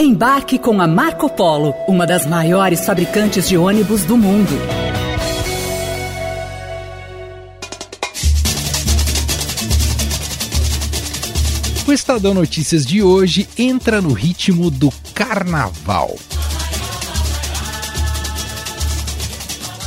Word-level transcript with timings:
Embarque 0.00 0.60
com 0.60 0.80
a 0.80 0.86
Marco 0.86 1.28
Polo, 1.28 1.74
uma 1.88 2.06
das 2.06 2.24
maiores 2.24 2.86
fabricantes 2.86 3.48
de 3.48 3.56
ônibus 3.58 4.04
do 4.04 4.16
mundo. 4.16 4.52
O 11.84 11.92
Estadão 11.92 12.32
Notícias 12.32 12.86
de 12.86 13.02
hoje 13.02 13.48
entra 13.58 14.00
no 14.00 14.12
ritmo 14.12 14.70
do 14.70 14.88
carnaval. 15.12 16.16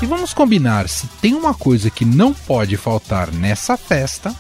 E 0.02 0.06
vamos 0.06 0.34
combinar: 0.34 0.90
se 0.90 1.08
tem 1.22 1.34
uma 1.34 1.54
coisa 1.54 1.90
que 1.90 2.04
não 2.04 2.34
pode 2.34 2.76
faltar 2.76 3.32
nessa 3.32 3.78
festa, 3.78 4.36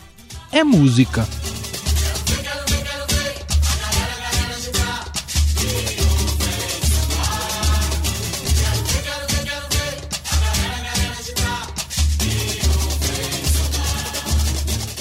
é 0.51 0.65
música. 0.65 1.25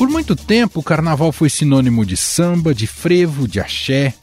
Por 0.00 0.09
muito 0.09 0.34
tempo, 0.34 0.80
o 0.80 0.82
carnaval 0.82 1.30
foi 1.30 1.50
sinônimo 1.50 2.06
de 2.06 2.16
samba, 2.16 2.74
de 2.74 2.86
frevo, 2.86 3.46
de 3.46 3.60
axé. 3.60 4.14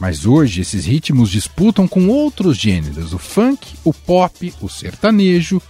Mas 0.00 0.24
hoje 0.24 0.62
esses 0.62 0.86
ritmos 0.86 1.30
disputam 1.30 1.86
com 1.86 2.08
outros 2.08 2.56
gêneros, 2.56 3.12
o 3.12 3.18
funk, 3.18 3.74
o 3.84 3.92
pop, 3.92 4.54
o 4.58 4.70
sertanejo, 4.70 5.60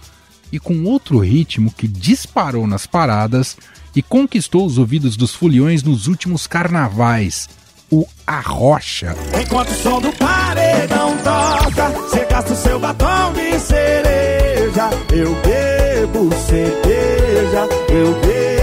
e 0.49 0.59
com 0.59 0.85
outro 0.85 1.19
ritmo 1.19 1.73
que 1.73 1.89
disparou 1.89 2.65
nas 2.65 2.87
paradas 2.87 3.57
e 3.93 4.01
conquistou 4.01 4.65
os 4.65 4.77
ouvidos 4.77 5.17
dos 5.17 5.35
foliões 5.35 5.83
nos 5.83 6.07
últimos 6.07 6.47
carnavais, 6.47 7.49
o 7.91 8.07
arrocha. 8.25 9.13
Enquanto 9.41 9.71
o 9.71 9.75
som 9.75 9.99
do 9.99 10.13
paredão 10.13 11.17
toca, 11.17 11.89
você 11.89 12.23
gasta 12.31 12.53
o 12.53 12.55
seu 12.55 12.79
batom 12.79 13.33
de 13.33 13.59
cereja, 13.59 14.89
eu 15.11 15.35
bebo 15.43 16.29
cerveja, 16.47 17.67
eu 17.89 18.13
bebo 18.21 18.58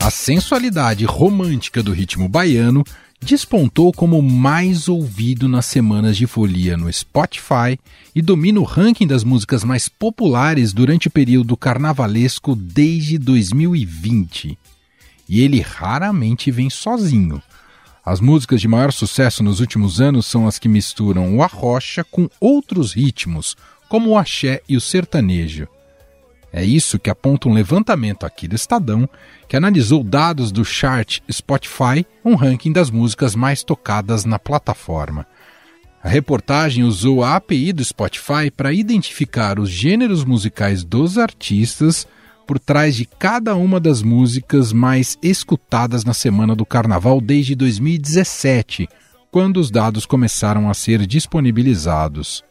A 0.00 0.10
sensualidade 0.10 1.04
romântica 1.04 1.82
do 1.82 1.92
ritmo 1.92 2.28
baiano 2.28 2.84
despontou 3.20 3.92
como 3.92 4.22
mais 4.22 4.88
ouvido 4.88 5.48
nas 5.48 5.66
semanas 5.66 6.16
de 6.16 6.26
folia 6.26 6.76
no 6.76 6.92
Spotify 6.92 7.78
e 8.14 8.22
domina 8.22 8.60
o 8.60 8.62
ranking 8.62 9.06
das 9.06 9.24
músicas 9.24 9.64
mais 9.64 9.88
populares 9.88 10.72
durante 10.72 11.08
o 11.08 11.10
período 11.10 11.56
carnavalesco 11.56 12.54
desde 12.54 13.18
2020. 13.18 14.56
E 15.28 15.40
ele 15.40 15.60
raramente 15.60 16.50
vem 16.50 16.70
sozinho. 16.70 17.42
As 18.04 18.20
músicas 18.20 18.60
de 18.60 18.68
maior 18.68 18.92
sucesso 18.92 19.42
nos 19.42 19.58
últimos 19.58 20.00
anos 20.00 20.26
são 20.26 20.46
as 20.46 20.60
que 20.60 20.68
misturam 20.68 21.36
o 21.36 21.42
arrocha 21.42 22.04
com 22.04 22.30
outros 22.38 22.92
ritmos, 22.92 23.56
como 23.88 24.10
o 24.10 24.18
axé 24.18 24.60
e 24.68 24.76
o 24.76 24.80
sertanejo. 24.80 25.68
É 26.52 26.64
isso 26.64 26.98
que 26.98 27.10
aponta 27.10 27.48
um 27.48 27.52
levantamento 27.52 28.24
aqui 28.24 28.48
do 28.48 28.54
Estadão, 28.54 29.08
que 29.46 29.56
analisou 29.56 30.02
dados 30.02 30.50
do 30.50 30.64
chart 30.64 31.20
Spotify, 31.30 32.06
um 32.24 32.34
ranking 32.34 32.72
das 32.72 32.90
músicas 32.90 33.34
mais 33.34 33.62
tocadas 33.62 34.24
na 34.24 34.38
plataforma. 34.38 35.26
A 36.02 36.08
reportagem 36.08 36.84
usou 36.84 37.22
a 37.22 37.36
API 37.36 37.72
do 37.72 37.84
Spotify 37.84 38.50
para 38.56 38.72
identificar 38.72 39.58
os 39.58 39.68
gêneros 39.68 40.24
musicais 40.24 40.84
dos 40.84 41.18
artistas 41.18 42.06
por 42.46 42.60
trás 42.60 42.94
de 42.94 43.04
cada 43.04 43.56
uma 43.56 43.80
das 43.80 44.02
músicas 44.02 44.72
mais 44.72 45.18
escutadas 45.20 46.04
na 46.04 46.14
semana 46.14 46.54
do 46.54 46.64
carnaval 46.64 47.20
desde 47.20 47.56
2017, 47.56 48.88
quando 49.32 49.58
os 49.58 49.70
dados 49.70 50.06
começaram 50.06 50.70
a 50.70 50.74
ser 50.74 51.04
disponibilizados. 51.06 52.44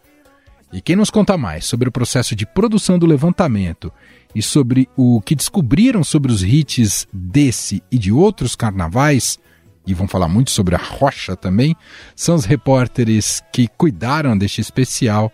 E 0.73 0.81
quem 0.81 0.95
nos 0.95 1.09
conta 1.09 1.37
mais 1.37 1.65
sobre 1.65 1.87
o 1.87 1.91
processo 1.91 2.35
de 2.35 2.45
produção 2.45 2.99
do 2.99 3.05
levantamento 3.05 3.91
e 4.33 4.41
sobre 4.41 4.89
o 4.97 5.21
que 5.21 5.35
descobriram 5.35 6.03
sobre 6.03 6.31
os 6.31 6.43
hits 6.43 7.07
desse 7.13 7.81
e 7.91 7.97
de 7.97 8.11
outros 8.11 8.55
carnavais, 8.55 9.39
e 9.87 9.93
vão 9.93 10.07
falar 10.07 10.27
muito 10.27 10.51
sobre 10.51 10.75
a 10.75 10.79
rocha 10.79 11.35
também, 11.35 11.75
são 12.15 12.35
os 12.35 12.45
repórteres 12.45 13.41
que 13.53 13.67
cuidaram 13.67 14.37
deste 14.37 14.59
especial, 14.59 15.31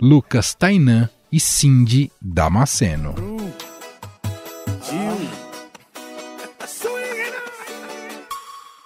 Lucas 0.00 0.54
Tainan 0.54 1.08
e 1.30 1.38
Cindy 1.38 2.10
Damasceno. 2.20 3.39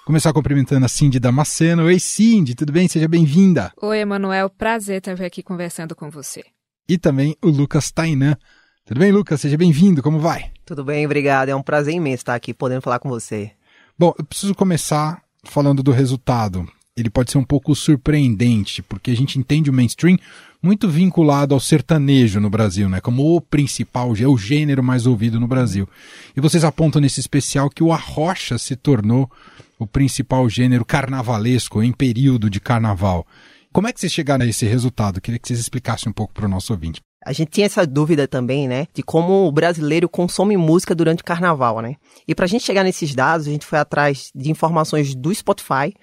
Começar 0.05 0.35
cumprimentando 0.35 0.85
a 0.85 0.89
Cindy 0.89 1.19
Damasceno. 1.19 1.85
Oi, 1.85 1.99
Cindy, 1.99 2.55
tudo 2.55 2.71
bem? 2.71 2.87
Seja 2.87 3.09
bem-vinda. 3.09 3.73
Oi, 3.81 4.01
Emanuel. 4.01 4.51
Prazer 4.51 4.99
estar 4.99 5.19
aqui 5.25 5.43
conversando 5.43 5.97
com 5.97 6.11
você. 6.11 6.45
E 6.87 6.99
também 6.99 7.35
o 7.43 7.49
Lucas 7.49 7.91
Tainan. 7.91 8.37
Tudo 8.85 9.01
bem, 9.01 9.11
Lucas? 9.11 9.41
Seja 9.41 9.57
bem-vindo. 9.57 10.03
Como 10.03 10.21
vai? 10.21 10.51
Tudo 10.67 10.85
bem, 10.85 11.07
obrigado. 11.07 11.49
É 11.49 11.57
um 11.57 11.63
prazer 11.63 11.95
imenso 11.95 12.17
estar 12.17 12.35
aqui 12.35 12.53
podendo 12.53 12.83
falar 12.83 12.99
com 12.99 13.09
você. 13.09 13.53
Bom, 13.99 14.13
eu 14.19 14.25
preciso 14.27 14.55
começar 14.55 15.23
falando 15.43 15.83
do 15.83 15.91
resultado. 15.91 16.69
Ele 16.95 17.09
pode 17.09 17.33
ser 17.33 17.39
um 17.39 17.45
pouco 17.45 17.75
surpreendente, 17.75 18.83
porque 18.83 19.11
a 19.11 19.17
gente 19.17 19.39
entende 19.39 19.71
o 19.71 19.73
mainstream 19.73 20.19
muito 20.63 20.87
vinculado 20.87 21.55
ao 21.55 21.61
sertanejo 21.61 22.41
no 22.41 22.51
Brasil, 22.51 22.91
né? 22.91 23.01
Como 23.01 23.35
o 23.35 23.41
principal, 23.41 24.15
é 24.15 24.29
o 24.29 24.37
gênero 24.37 24.83
mais 24.83 25.07
ouvido 25.07 25.41
no 25.41 25.49
Brasil. 25.49 25.89
E 26.37 26.43
vocês 26.43 26.63
apontam 26.63 27.01
nesse 27.01 27.21
especial 27.21 27.71
que 27.71 27.83
o 27.83 27.91
arrocha 27.91 28.59
se 28.59 28.77
tornou 28.77 29.31
o 29.79 29.87
principal 29.87 30.49
gênero 30.49 30.85
carnavalesco 30.85 31.83
em 31.83 31.93
período 31.93 32.49
de 32.49 32.61
carnaval. 32.61 33.27
Como 33.73 33.89
é 33.89 33.93
que 33.93 34.01
vocês 34.01 34.13
chegaram 34.13 34.45
a 34.45 34.49
esse 34.49 34.65
resultado? 34.67 35.21
Queria 35.21 35.39
que 35.39 35.49
vocês 35.49 35.59
explicassem 35.59 36.11
um 36.11 36.13
pouco 36.13 36.33
para 36.33 36.47
o 36.47 36.49
nosso 36.49 36.73
ouvinte. 36.73 37.01
A 37.25 37.33
gente 37.33 37.51
tinha 37.51 37.67
essa 37.67 37.87
dúvida 37.87 38.29
também, 38.29 38.69
né, 38.69 38.87
de 38.93 39.03
como 39.03 39.47
o 39.47 39.53
brasileiro 39.53 40.09
consome 40.09 40.57
música 40.57 40.95
durante 40.95 41.23
o 41.23 41.25
carnaval, 41.25 41.81
né? 41.81 41.97
E 42.29 42.35
para 42.35 42.45
a 42.45 42.49
gente 42.49 42.65
chegar 42.65 42.85
nesses 42.85 43.15
dados, 43.15 43.49
a 43.49 43.51
gente 43.51 43.65
foi 43.65 43.79
atrás 43.79 44.31
de 44.35 44.51
informações 44.51 45.15
do 45.15 45.35
Spotify, 45.35 45.95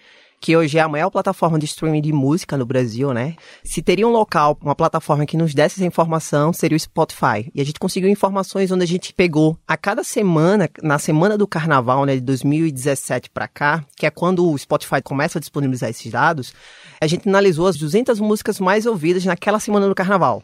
que 0.41 0.57
hoje 0.57 0.79
é 0.79 0.81
a 0.81 0.87
maior 0.87 1.11
plataforma 1.11 1.59
de 1.59 1.65
streaming 1.65 2.01
de 2.01 2.11
música 2.11 2.57
no 2.57 2.65
Brasil, 2.65 3.13
né? 3.13 3.35
Se 3.63 3.79
teria 3.79 4.07
um 4.07 4.11
local, 4.11 4.57
uma 4.59 4.73
plataforma 4.73 5.23
que 5.23 5.37
nos 5.37 5.53
desse 5.53 5.75
essa 5.75 5.85
informação, 5.85 6.51
seria 6.51 6.75
o 6.75 6.79
Spotify. 6.79 7.49
E 7.53 7.61
a 7.61 7.63
gente 7.63 7.79
conseguiu 7.79 8.09
informações 8.09 8.71
onde 8.71 8.83
a 8.83 8.87
gente 8.87 9.13
pegou 9.13 9.55
a 9.67 9.77
cada 9.77 10.03
semana, 10.03 10.67
na 10.81 10.97
semana 10.97 11.37
do 11.37 11.47
carnaval, 11.47 12.05
né, 12.05 12.15
de 12.15 12.21
2017 12.21 13.29
para 13.29 13.47
cá, 13.47 13.85
que 13.95 14.07
é 14.07 14.09
quando 14.09 14.49
o 14.49 14.57
Spotify 14.57 14.99
começa 15.03 15.37
a 15.37 15.39
disponibilizar 15.39 15.91
esses 15.91 16.11
dados, 16.11 16.53
a 16.99 17.05
gente 17.05 17.29
analisou 17.29 17.67
as 17.67 17.77
200 17.77 18.19
músicas 18.19 18.59
mais 18.59 18.87
ouvidas 18.87 19.23
naquela 19.23 19.59
semana 19.59 19.87
do 19.87 19.93
carnaval. 19.93 20.41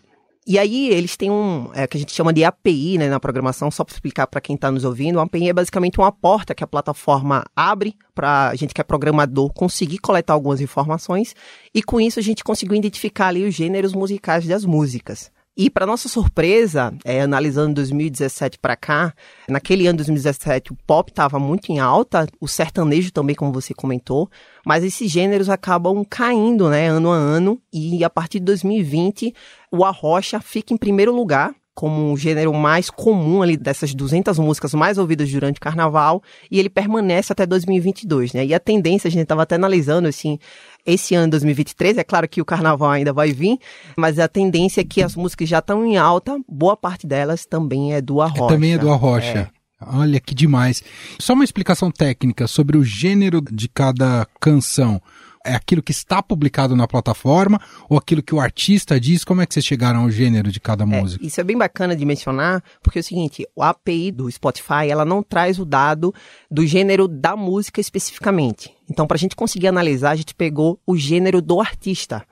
E 0.50 0.58
aí 0.58 0.88
eles 0.90 1.18
têm 1.18 1.30
um 1.30 1.70
é, 1.74 1.86
que 1.86 1.98
a 1.98 2.00
gente 2.00 2.14
chama 2.14 2.32
de 2.32 2.46
API 2.46 2.98
né, 2.98 3.10
na 3.10 3.20
programação, 3.20 3.70
só 3.70 3.84
para 3.84 3.94
explicar 3.94 4.26
para 4.28 4.40
quem 4.40 4.56
está 4.56 4.72
nos 4.72 4.86
ouvindo. 4.86 5.18
Uma 5.18 5.24
API 5.24 5.50
é 5.50 5.54
basicamente 5.54 6.00
uma 6.00 6.10
porta 6.10 6.56
que 6.56 6.64
a 6.64 6.68
plataforma 6.68 7.44
abre 7.54 7.98
para 8.16 8.48
a 8.48 8.56
gente 8.56 8.74
que 8.74 8.80
é 8.80 8.84
programador 8.84 9.52
conseguir 9.52 9.98
coletar 9.98 10.32
algumas 10.32 10.62
informações 10.62 11.36
e 11.74 11.84
com 11.84 12.00
isso 12.00 12.18
a 12.18 12.24
gente 12.24 12.46
conseguiu 12.46 12.78
identificar 12.78 13.28
ali 13.28 13.44
os 13.44 13.54
gêneros 13.54 13.92
musicais 13.92 14.48
das 14.48 14.64
músicas. 14.64 15.30
E 15.60 15.72
para 15.72 15.88
nossa 15.88 16.08
surpresa, 16.08 16.94
é, 17.04 17.22
analisando 17.22 17.74
2017 17.74 18.60
para 18.60 18.76
cá, 18.76 19.12
naquele 19.50 19.88
ano 19.88 19.98
2017 19.98 20.72
o 20.72 20.78
pop 20.86 21.10
estava 21.10 21.40
muito 21.40 21.72
em 21.72 21.80
alta, 21.80 22.28
o 22.40 22.48
sertanejo 22.48 23.12
também, 23.12 23.36
como 23.36 23.52
você 23.52 23.74
comentou, 23.74 24.30
mas 24.64 24.84
esses 24.84 25.10
gêneros 25.12 25.50
acabam 25.50 26.06
caindo, 26.08 26.70
né, 26.70 26.90
ano 26.90 27.12
a 27.12 27.16
ano, 27.16 27.60
e 27.74 28.04
a 28.04 28.10
partir 28.10 28.38
de 28.38 28.46
2020 28.46 29.34
o 29.72 29.84
arrocha 29.84 30.40
fica 30.40 30.76
em 30.76 30.78
primeiro 30.78 31.12
lugar 31.12 31.56
como 31.78 32.12
um 32.12 32.18
gênero 32.18 32.52
mais 32.56 32.90
comum 32.90 33.44
ali 33.44 33.56
dessas 33.56 33.94
200 33.94 34.40
músicas 34.40 34.74
mais 34.74 34.98
ouvidas 34.98 35.30
durante 35.30 35.58
o 35.58 35.62
carnaval 35.62 36.24
e 36.50 36.58
ele 36.60 36.72
permanece 36.72 37.32
até 37.32 37.46
2022, 37.46 38.34
né? 38.34 38.44
E 38.44 38.52
a 38.52 38.60
tendência, 38.60 39.08
a 39.08 39.12
gente 39.12 39.22
estava 39.22 39.44
até 39.44 39.54
analisando 39.54 40.08
assim, 40.08 40.40
esse 40.84 41.14
ano 41.14 41.30
2023, 41.30 42.00
é 42.00 42.04
claro 42.04 42.28
que 42.28 42.42
o 42.42 42.46
carnaval 42.46 42.90
ainda 42.90 43.14
vai 43.14 43.32
vir, 43.32 43.60
mas 43.96 44.18
a 44.18 44.28
tendência 44.28 44.82
é 44.82 44.84
que 44.84 45.04
as 45.04 45.16
músicas 45.16 45.48
já 45.48 45.60
estão 45.60 45.86
em 45.86 45.98
alta, 45.98 46.40
boa 46.50 46.76
parte 46.76 47.06
delas 47.06 47.46
também 47.46 47.94
é 47.94 48.02
do 48.02 48.22
Arrocha. 48.22 48.48
também 48.48 48.74
é 48.74 48.78
do 48.80 48.90
Arrocha. 48.90 49.52
É. 49.54 49.58
Olha 49.80 50.20
que 50.20 50.34
demais. 50.34 50.84
Só 51.20 51.34
uma 51.34 51.44
explicação 51.44 51.92
técnica 51.92 52.48
sobre 52.48 52.76
o 52.76 52.84
gênero 52.84 53.40
de 53.40 53.70
cada 53.70 54.26
canção 54.42 55.00
é 55.48 55.56
aquilo 55.56 55.82
que 55.82 55.92
está 55.92 56.22
publicado 56.22 56.76
na 56.76 56.88
plataforma 56.88 57.60
ou 57.90 57.98
aquilo 57.98 58.22
que 58.22 58.36
o 58.36 58.40
artista 58.40 59.00
diz? 59.00 59.24
Como 59.24 59.42
é 59.42 59.46
que 59.46 59.54
vocês 59.54 59.66
chegaram 59.66 60.02
ao 60.02 60.12
gênero 60.12 60.52
de 60.52 60.60
cada 60.60 60.86
música? 60.86 61.24
É, 61.24 61.28
isso 61.28 61.40
é 61.40 61.44
bem 61.44 61.58
bacana 61.58 61.96
de 61.96 62.06
mencionar, 62.06 62.62
porque 62.84 63.00
é 63.00 63.02
o 63.02 63.04
seguinte, 63.04 63.48
a 63.60 63.70
API 63.70 64.12
do 64.12 64.30
Spotify, 64.30 64.90
ela 64.90 65.06
não 65.06 65.24
traz 65.24 65.58
o 65.58 65.66
dado 65.66 66.14
do 66.52 66.66
gênero 66.66 67.08
da 67.08 67.36
música 67.36 67.80
especificamente. 67.80 68.74
Então, 68.90 69.08
para 69.08 69.16
a 69.16 69.20
gente 69.20 69.36
conseguir 69.36 69.68
analisar, 69.68 70.12
a 70.12 70.16
gente 70.16 70.36
pegou 70.36 70.80
o 70.86 70.96
gênero 70.98 71.42
do 71.42 71.60
artista. 71.60 72.26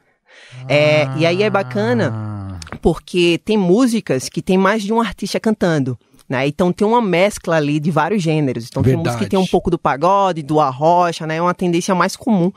Ah. 0.62 0.74
É, 0.74 1.08
e 1.18 1.26
aí 1.26 1.44
é 1.44 1.50
bacana, 1.50 2.60
porque 2.82 3.40
tem 3.44 3.58
músicas 3.58 4.28
que 4.30 4.42
tem 4.42 4.58
mais 4.58 4.84
de 4.84 4.92
um 4.92 5.00
artista 5.00 5.40
cantando. 5.40 5.98
né? 6.28 6.48
Então 6.48 6.74
tem 6.74 6.86
uma 6.88 7.02
mescla 7.02 7.56
ali 7.56 7.80
de 7.80 7.92
vários 7.92 8.22
gêneros. 8.22 8.68
Então 8.68 8.84
tem 8.84 8.96
música 8.96 9.24
que 9.24 9.30
tem 9.30 9.40
um 9.40 9.48
pouco 9.48 9.72
do 9.72 9.78
pagode, 9.78 10.44
do 10.44 10.60
arrocha, 10.60 11.26
né? 11.26 11.38
É 11.38 11.42
uma 11.42 11.54
tendência 11.54 11.96
mais 11.96 12.16
comum 12.16 12.52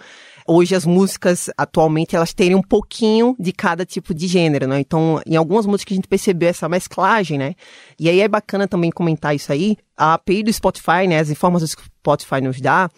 hoje 0.49 0.75
as 0.75 0.87
músicas 0.87 1.50
atualmente 1.56 2.17
elas 2.17 2.33
terem 2.33 2.56
um 2.56 2.62
pouquinho 2.62 3.37
de 3.39 3.53
cada 3.53 3.85
tipo 3.85 4.15
de 4.15 4.27
gênero, 4.27 4.67
né? 4.67 4.81
Então, 4.81 5.21
em 5.27 5.37
algumas 5.37 5.67
músicas 5.67 5.93
a 5.93 5.97
gente 5.97 6.09
percebeu 6.09 6.49
essa 6.49 6.69
mesclagem, 6.69 7.37
né? 7.37 7.55
E 8.00 8.09
aí 8.09 8.21
é 8.21 8.27
bacana 8.27 8.67
também 8.67 8.91
comentar 8.91 9.37
isso 9.37 9.53
aí. 9.53 9.77
A 9.97 10.15
API 10.15 10.43
do 10.43 10.53
Spotify, 10.53 11.06
né? 11.06 11.19
As 11.19 11.29
informações 11.29 11.75
que 11.75 11.83
o 11.83 11.85
Spotify 11.85 12.41
nos 12.41 12.61
dá, 12.61 12.89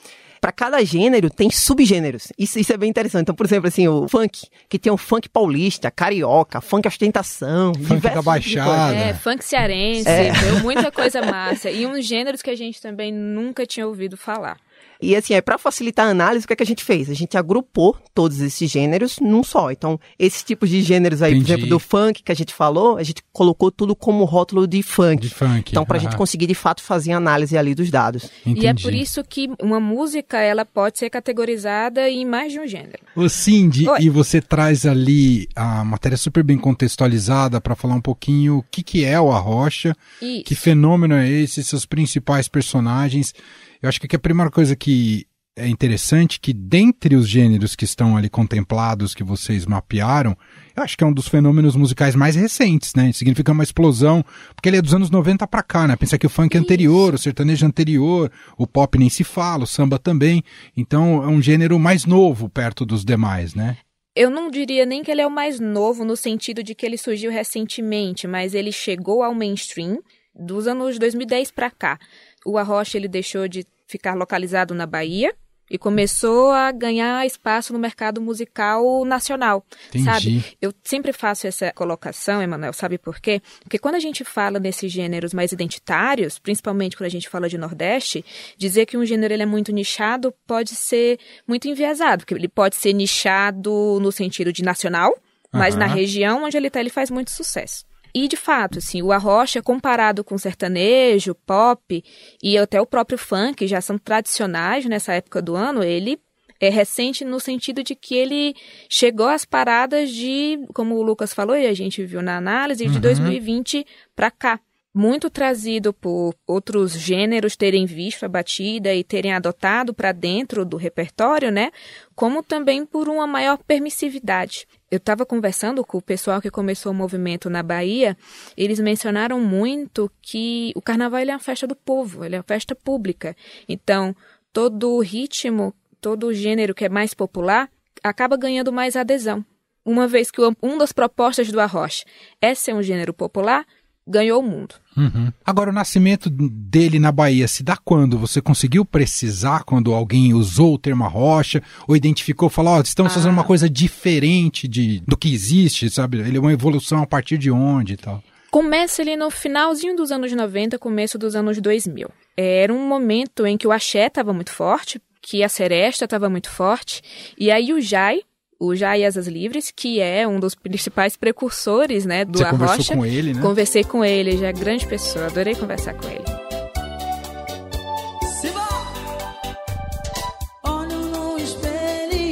para 0.41 0.53
cada 0.53 0.83
gênero 0.85 1.29
tem 1.29 1.51
subgêneros. 1.51 2.33
Isso, 2.39 2.59
isso 2.59 2.73
é 2.73 2.77
bem 2.77 2.89
interessante. 2.89 3.23
Então, 3.23 3.35
por 3.35 3.45
exemplo, 3.45 3.69
assim, 3.69 3.87
o 3.89 4.09
funk, 4.09 4.47
que 4.69 4.79
tem 4.79 4.91
o 4.91 4.97
funk 4.97 5.29
paulista, 5.29 5.91
carioca, 5.91 6.61
funk 6.61 6.89
ostentação, 6.89 7.75
funk 7.75 8.01
da 8.01 8.23
baixada. 8.23 8.95
É, 8.95 9.13
funk 9.13 9.45
cearense, 9.45 10.09
é. 10.09 10.33
muita 10.63 10.91
coisa 10.91 11.21
massa. 11.21 11.71
E 11.71 11.87
uns 11.87 12.07
gêneros 12.07 12.41
que 12.41 12.49
a 12.49 12.57
gente 12.57 12.81
também 12.81 13.13
nunca 13.13 13.67
tinha 13.67 13.87
ouvido 13.87 14.17
falar. 14.17 14.57
E 15.01 15.17
assim, 15.17 15.35
é 15.35 15.41
para 15.41 15.59
facilitar 15.59 16.07
a 16.07 16.11
análise, 16.11 16.45
o 16.45 16.47
que, 16.47 16.53
é 16.53 16.57
que 16.57 16.63
a 16.63 16.67
gente 16.67 16.85
fez? 16.85 17.09
A 17.09 17.15
gente 17.15 17.37
agrupou 17.37 17.97
todos 18.15 18.41
esses 18.41 18.71
gêneros 18.71 19.19
num 19.21 19.43
só. 19.43 19.71
Então, 19.71 19.99
esses 20.19 20.43
tipos 20.43 20.69
de 20.69 20.83
gêneros 20.83 21.23
aí, 21.23 21.33
Entendi. 21.33 21.45
por 21.45 21.53
exemplo, 21.53 21.69
do 21.69 21.79
funk 21.79 22.23
que 22.23 22.33
a 22.33 22.35
gente 22.35 22.53
falou, 22.53 22.97
a 22.97 23.03
gente 23.03 23.23
colocou 23.33 23.71
tudo 23.71 23.97
como 23.97 24.25
rótulo 24.25 24.67
de 24.67 24.83
funk. 24.83 25.23
De 25.23 25.35
funk. 25.35 25.71
Então, 25.71 25.85
para 25.85 25.97
a 25.97 26.01
gente 26.01 26.17
conseguir 26.17 26.47
de 26.47 26.55
fato 26.55 26.83
fazer 26.83 27.13
a 27.13 27.17
análise 27.17 27.57
ali 27.57 27.75
dos 27.75 27.91
dados. 27.91 28.31
Entendi. 28.45 28.67
E 28.67 28.69
é 28.69 28.75
por 28.75 28.93
isso 28.93 29.23
que 29.25 29.51
uma 29.61 29.81
música 29.81 30.39
ela 30.39 30.65
pode 30.65 30.99
ser 30.99 31.11
categorizada 31.11 32.09
em 32.09 32.25
mais 32.25 32.53
de 32.53 32.61
um 32.61 32.67
gênero. 32.67 32.99
Ô 33.17 33.29
Cindy, 33.29 33.89
Oi. 33.89 33.99
e 34.03 34.11
você 34.11 34.41
traz 34.41 34.85
ali 34.85 35.49
a 35.55 35.85
matéria 35.85 36.17
super 36.17 36.43
bem 36.43 36.59
contextualizada 36.59 37.61
para 37.61 37.75
falar 37.75 37.95
um 37.95 38.01
pouquinho 38.01 38.59
o 38.59 38.63
que, 38.63 38.83
que 38.83 39.05
é 39.05 39.21
o 39.21 39.31
Arrocha, 39.31 39.97
isso. 40.21 40.45
que 40.45 40.55
fenômeno 40.55 41.15
é 41.15 41.29
esse, 41.29 41.63
seus 41.65 41.87
principais 41.87 42.49
personagens. 42.49 43.35
Eu 43.83 43.89
acho 43.89 44.01
que 44.01 44.17
a 44.17 44.19
primeira 44.19 44.51
coisa 44.51 44.77
que 44.77 45.27
é 45.57 45.69
interessante 45.69 46.41
que 46.41 46.53
dentre 46.53 47.17
os 47.17 47.29
gêneros 47.29 47.75
que 47.75 47.85
estão 47.85 48.17
ali 48.17 48.29
contemplados, 48.29 49.15
que 49.15 49.25
vocês 49.25 49.67
mapearam, 49.67 50.37
eu 50.77 50.83
acho 50.83 50.97
que 50.97 51.05
é 51.05 51.07
um 51.07 51.13
dos 51.13 51.29
fenômenos 51.29 51.77
musicais 51.77 52.15
mais 52.15 52.37
recentes, 52.37 52.95
né? 52.95 53.13
Significa 53.13 53.53
uma 53.53 53.63
explosão, 53.63 54.25
porque 54.55 54.69
ele 54.69 54.79
é 54.79 54.83
dos 54.83 54.95
anos 54.95 55.11
90 55.11 55.47
para 55.47 55.63
cá, 55.63 55.87
né? 55.87 55.97
Pensa 55.97 56.19
que 56.19 56.27
o 56.27 56.31
funk 56.31 56.57
é 56.57 56.61
anterior, 56.61 57.15
o 57.15 57.19
sertanejo 57.19 57.65
é 57.65 57.69
anterior, 57.69 58.31
o 58.57 58.67
pop 58.67 58.99
nem 58.99 59.11
se 59.11 59.25
fala, 59.25 59.65
o 59.65 59.67
samba 59.67 59.99
também. 59.99 60.43
Então 60.77 61.23
é 61.23 61.27
um 61.27 61.43
gênero 61.43 61.79
mais 61.79 62.07
novo 62.07 62.49
perto 62.49 62.87
dos 62.87 63.05
demais, 63.05 63.55
né? 63.55 63.77
Eu 64.15 64.31
não 64.31 64.51
diria 64.51 64.85
nem 64.85 65.03
que 65.03 65.11
ele 65.11 65.21
é 65.21 65.27
o 65.27 65.31
mais 65.31 65.61
novo 65.61 66.05
no 66.05 66.17
sentido 66.17 66.63
de 66.63 66.75
que 66.75 66.85
ele 66.85 66.99
surgiu 66.99 67.31
recentemente, 67.31 68.27
mas 68.27 68.55
ele 68.55 68.73
chegou 68.73 69.23
ao 69.23 69.35
mainstream 69.35 70.01
dos 70.35 70.67
anos 70.67 70.99
2010 70.99 71.51
para 71.51 71.71
cá 71.71 71.99
o 72.45 72.59
Arrocha 72.59 72.97
ele 72.97 73.09
deixou 73.09 73.49
de 73.49 73.67
ficar 73.87 74.15
localizado 74.15 74.75
na 74.75 74.87
Bahia 74.87 75.35
e 75.71 75.79
começou 75.79 76.51
a 76.51 76.73
ganhar 76.73 77.25
espaço 77.25 77.73
no 77.73 77.79
mercado 77.79 78.21
musical 78.21 79.05
nacional, 79.05 79.65
Entendi. 79.89 80.05
sabe? 80.05 80.45
Eu 80.61 80.75
sempre 80.83 81.13
faço 81.13 81.47
essa 81.47 81.73
colocação, 81.73 82.43
Emanuel, 82.43 82.73
sabe 82.73 82.99
por 82.99 83.21
quê? 83.21 83.41
Porque 83.63 83.79
quando 83.79 83.95
a 83.95 84.01
gente 84.01 84.25
fala 84.25 84.59
nesses 84.59 84.91
gêneros 84.91 85.33
mais 85.33 85.53
identitários, 85.53 86.41
principalmente 86.41 86.97
quando 86.97 87.07
a 87.07 87.11
gente 87.11 87.29
fala 87.29 87.49
de 87.49 87.57
Nordeste, 87.57 88.25
dizer 88.59 88.85
que 88.85 88.99
um 88.99 89.07
gênero 89.07 89.33
ele 89.33 89.45
é 89.45 89.47
muito 89.47 89.71
nichado 89.71 90.35
pode 90.45 90.71
ser 90.71 91.21
muito 91.47 91.69
enviesado, 91.69 92.25
porque 92.25 92.35
ele 92.35 92.49
pode 92.49 92.75
ser 92.75 92.93
nichado 92.93 93.99
no 94.01 94.11
sentido 94.11 94.53
de 94.53 94.65
nacional, 94.65 95.17
mas 95.53 95.75
uhum. 95.75 95.81
na 95.81 95.87
região 95.87 96.45
onde 96.45 96.57
ele 96.57 96.67
está 96.67 96.81
ele 96.81 96.91
faz 96.91 97.11
muito 97.11 97.31
sucesso. 97.31 97.85
E, 98.15 98.29
de 98.29 98.37
fato, 98.37 98.79
assim, 98.79 99.03
o 99.03 99.13
arrocha, 99.13 99.63
comparado 99.63 100.25
com 100.25 100.37
sertanejo, 100.37 101.35
pop 101.35 102.03
e 102.43 102.59
até 102.59 102.81
o 102.81 102.87
próprio 102.87 103.19
funk, 103.19 103.67
já 103.67 103.81
são 103.81 103.99
tradicionais 103.99 104.85
nessa 104.87 105.15
época 105.15 105.41
do 105.41 105.55
ano, 105.55 105.83
ele 105.83 106.21
é 106.61 106.69
recente 106.69 107.25
no 107.25 107.41
sentido 107.41 107.83
de 107.83 107.95
que 107.95 108.15
ele 108.15 108.55
chegou 108.89 109.29
às 109.29 109.47
paradas 109.47 110.11
de, 110.11 110.59
como 110.75 110.97
o 110.97 111.03
Lucas 111.03 111.33
falou 111.33 111.57
e 111.57 111.67
a 111.67 111.73
gente 111.73 112.05
viu 112.05 112.21
na 112.21 112.37
análise, 112.37 112.87
de 112.87 112.95
uhum. 112.95 113.01
2020 113.01 113.87
para 114.15 114.31
cá. 114.31 114.61
Muito 114.93 115.31
trazido 115.31 115.93
por 115.93 116.35
outros 116.45 116.93
gêneros 116.93 117.57
terem 117.57 117.87
visto 117.87 118.25
a 118.25 118.29
batida 118.29 118.93
e 118.93 119.05
terem 119.05 119.33
adotado 119.33 119.95
para 119.95 120.11
dentro 120.11 120.65
do 120.65 120.77
repertório, 120.77 121.51
né? 121.51 121.71
Como 122.15 122.43
também 122.43 122.85
por 122.85 123.09
uma 123.09 123.25
maior 123.25 123.57
permissividade. 123.59 124.67
Eu 124.91 124.97
estava 124.97 125.25
conversando 125.25 125.85
com 125.85 125.99
o 125.99 126.03
pessoal 126.03 126.41
que 126.41 126.51
começou 126.51 126.91
o 126.91 126.95
movimento 126.95 127.49
na 127.49 127.63
Bahia, 127.63 128.17
eles 128.57 128.81
mencionaram 128.81 129.41
muito 129.41 130.11
que 130.21 130.73
o 130.75 130.83
carnaval 130.83 131.21
é 131.21 131.27
uma 131.27 131.39
festa 131.39 131.65
do 131.65 131.77
povo, 131.77 132.25
ele 132.25 132.35
é 132.35 132.39
uma 132.39 132.45
festa 132.45 132.75
pública. 132.75 133.37
Então, 133.69 134.17
todo 134.53 134.99
ritmo, 134.99 135.73
todo 136.01 136.35
gênero 136.35 136.75
que 136.75 136.85
é 136.85 136.89
mais 136.89 137.15
popular 137.15 137.71
acaba 138.03 138.37
ganhando 138.37 138.73
mais 138.73 138.97
adesão. 138.97 139.45
Uma 139.85 140.09
vez 140.09 140.31
que 140.31 140.41
uma 140.41 140.79
das 140.79 140.93
propostas 140.93 141.53
do 141.53 141.61
Arrocha 141.61 142.05
é 142.41 142.53
ser 142.55 142.75
um 142.75 142.83
gênero 142.83 143.15
popular, 143.15 143.65
ganhou 144.11 144.41
o 144.41 144.43
mundo. 144.43 144.75
Uhum. 144.97 145.33
Agora, 145.45 145.71
o 145.71 145.73
nascimento 145.73 146.29
dele 146.29 146.99
na 146.99 147.13
Bahia 147.13 147.47
se 147.49 147.63
dá 147.63 147.77
quando? 147.77 148.19
Você 148.19 148.41
conseguiu 148.41 148.85
precisar 148.85 149.65
quando 149.65 149.95
alguém 149.95 150.35
usou 150.35 150.75
o 150.75 150.79
termo 150.79 151.07
rocha 151.09 151.63
ou 151.87 151.97
identificou, 151.97 152.49
falou, 152.49 152.77
oh, 152.77 152.81
estamos 152.81 153.13
ah. 153.13 153.15
fazendo 153.15 153.33
uma 153.33 153.45
coisa 153.45 153.69
diferente 153.71 154.67
de, 154.69 155.01
do 155.07 155.17
que 155.17 155.33
existe, 155.33 155.89
sabe? 155.89 156.19
Ele 156.19 156.37
é 156.37 156.41
uma 156.41 156.53
evolução 156.53 157.03
a 157.03 157.07
partir 157.07 157.39
de 157.39 157.51
onde 157.51 157.95
e 157.95 157.97
tal? 157.97 158.23
Começa 158.51 159.01
ali 159.01 159.17
no 159.17 159.31
finalzinho 159.31 159.95
dos 159.95 160.11
anos 160.11 160.33
90, 160.33 160.77
começo 160.79 161.17
dos 161.17 161.37
anos 161.37 161.61
2000. 161.61 162.11
Era 162.37 162.75
um 162.75 162.87
momento 162.87 163.47
em 163.47 163.57
que 163.57 163.67
o 163.67 163.71
axé 163.71 164.07
estava 164.07 164.33
muito 164.33 164.51
forte, 164.51 165.01
que 165.23 165.45
a 165.45 165.49
seresta 165.49 166.05
estava 166.05 166.29
muito 166.29 166.51
forte, 166.51 167.01
e 167.39 167.51
aí 167.51 167.73
o 167.73 167.81
Jai, 167.81 168.23
o 168.61 168.77
Jai 168.77 169.05
Asas 169.05 169.27
Livres, 169.27 169.71
que 169.71 170.01
é 170.01 170.29
um 170.29 170.39
dos 170.39 170.55
principais 170.55 171.17
precursores 171.17 172.05
né, 172.05 172.27
do 172.27 172.37
Você 172.37 172.45
Arrocha. 172.45 172.67
conversou 172.67 172.97
com 172.97 173.07
ele, 173.07 173.33
né? 173.33 173.41
Conversei 173.41 173.85
com 173.85 174.05
ele, 174.05 174.37
já 174.37 174.49
é 174.49 174.53
grande 174.53 174.87
pessoa, 174.87 175.27
adorei 175.27 175.55
conversar 175.55 175.95
com 175.95 176.07
ele. 176.07 176.25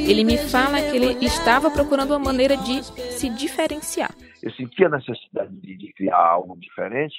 Ele 0.07 0.23
me 0.23 0.37
fala 0.37 0.81
que 0.81 0.95
ele 0.95 1.25
estava 1.25 1.69
procurando 1.69 2.11
uma 2.11 2.19
maneira 2.19 2.57
de 2.57 2.83
se 2.83 3.29
diferenciar. 3.29 4.11
Eu 4.41 4.51
sentia 4.53 4.87
a 4.87 4.89
necessidade 4.89 5.55
de, 5.55 5.77
de 5.77 5.93
criar 5.93 6.17
algo 6.17 6.57
diferente, 6.59 7.15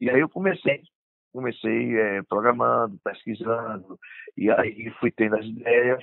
e 0.00 0.10
aí 0.10 0.20
eu 0.20 0.28
comecei 0.28 0.82
comecei 1.32 1.96
é, 1.96 2.22
programando, 2.22 2.98
pesquisando, 3.04 3.96
e 4.36 4.50
aí 4.50 4.92
fui 4.98 5.12
tendo 5.12 5.36
as 5.36 5.46
ideias, 5.46 6.02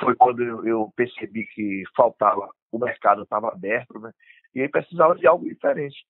foi 0.00 0.14
quando 0.16 0.42
eu, 0.42 0.66
eu 0.66 0.92
percebi 0.96 1.46
que 1.46 1.82
faltava, 1.96 2.48
o 2.70 2.78
mercado 2.78 3.22
estava 3.22 3.48
aberto, 3.48 3.98
né? 3.98 4.10
E 4.54 4.60
aí 4.60 4.68
precisava 4.68 5.14
de 5.14 5.26
algo 5.26 5.44
diferente. 5.48 6.04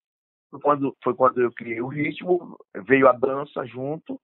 Foi 0.50 0.60
quando, 0.60 0.96
foi 1.02 1.14
quando 1.14 1.40
eu 1.40 1.52
criei 1.52 1.80
o 1.80 1.88
ritmo, 1.88 2.56
veio 2.86 3.08
a 3.08 3.12
dança 3.12 3.64
junto, 3.66 4.20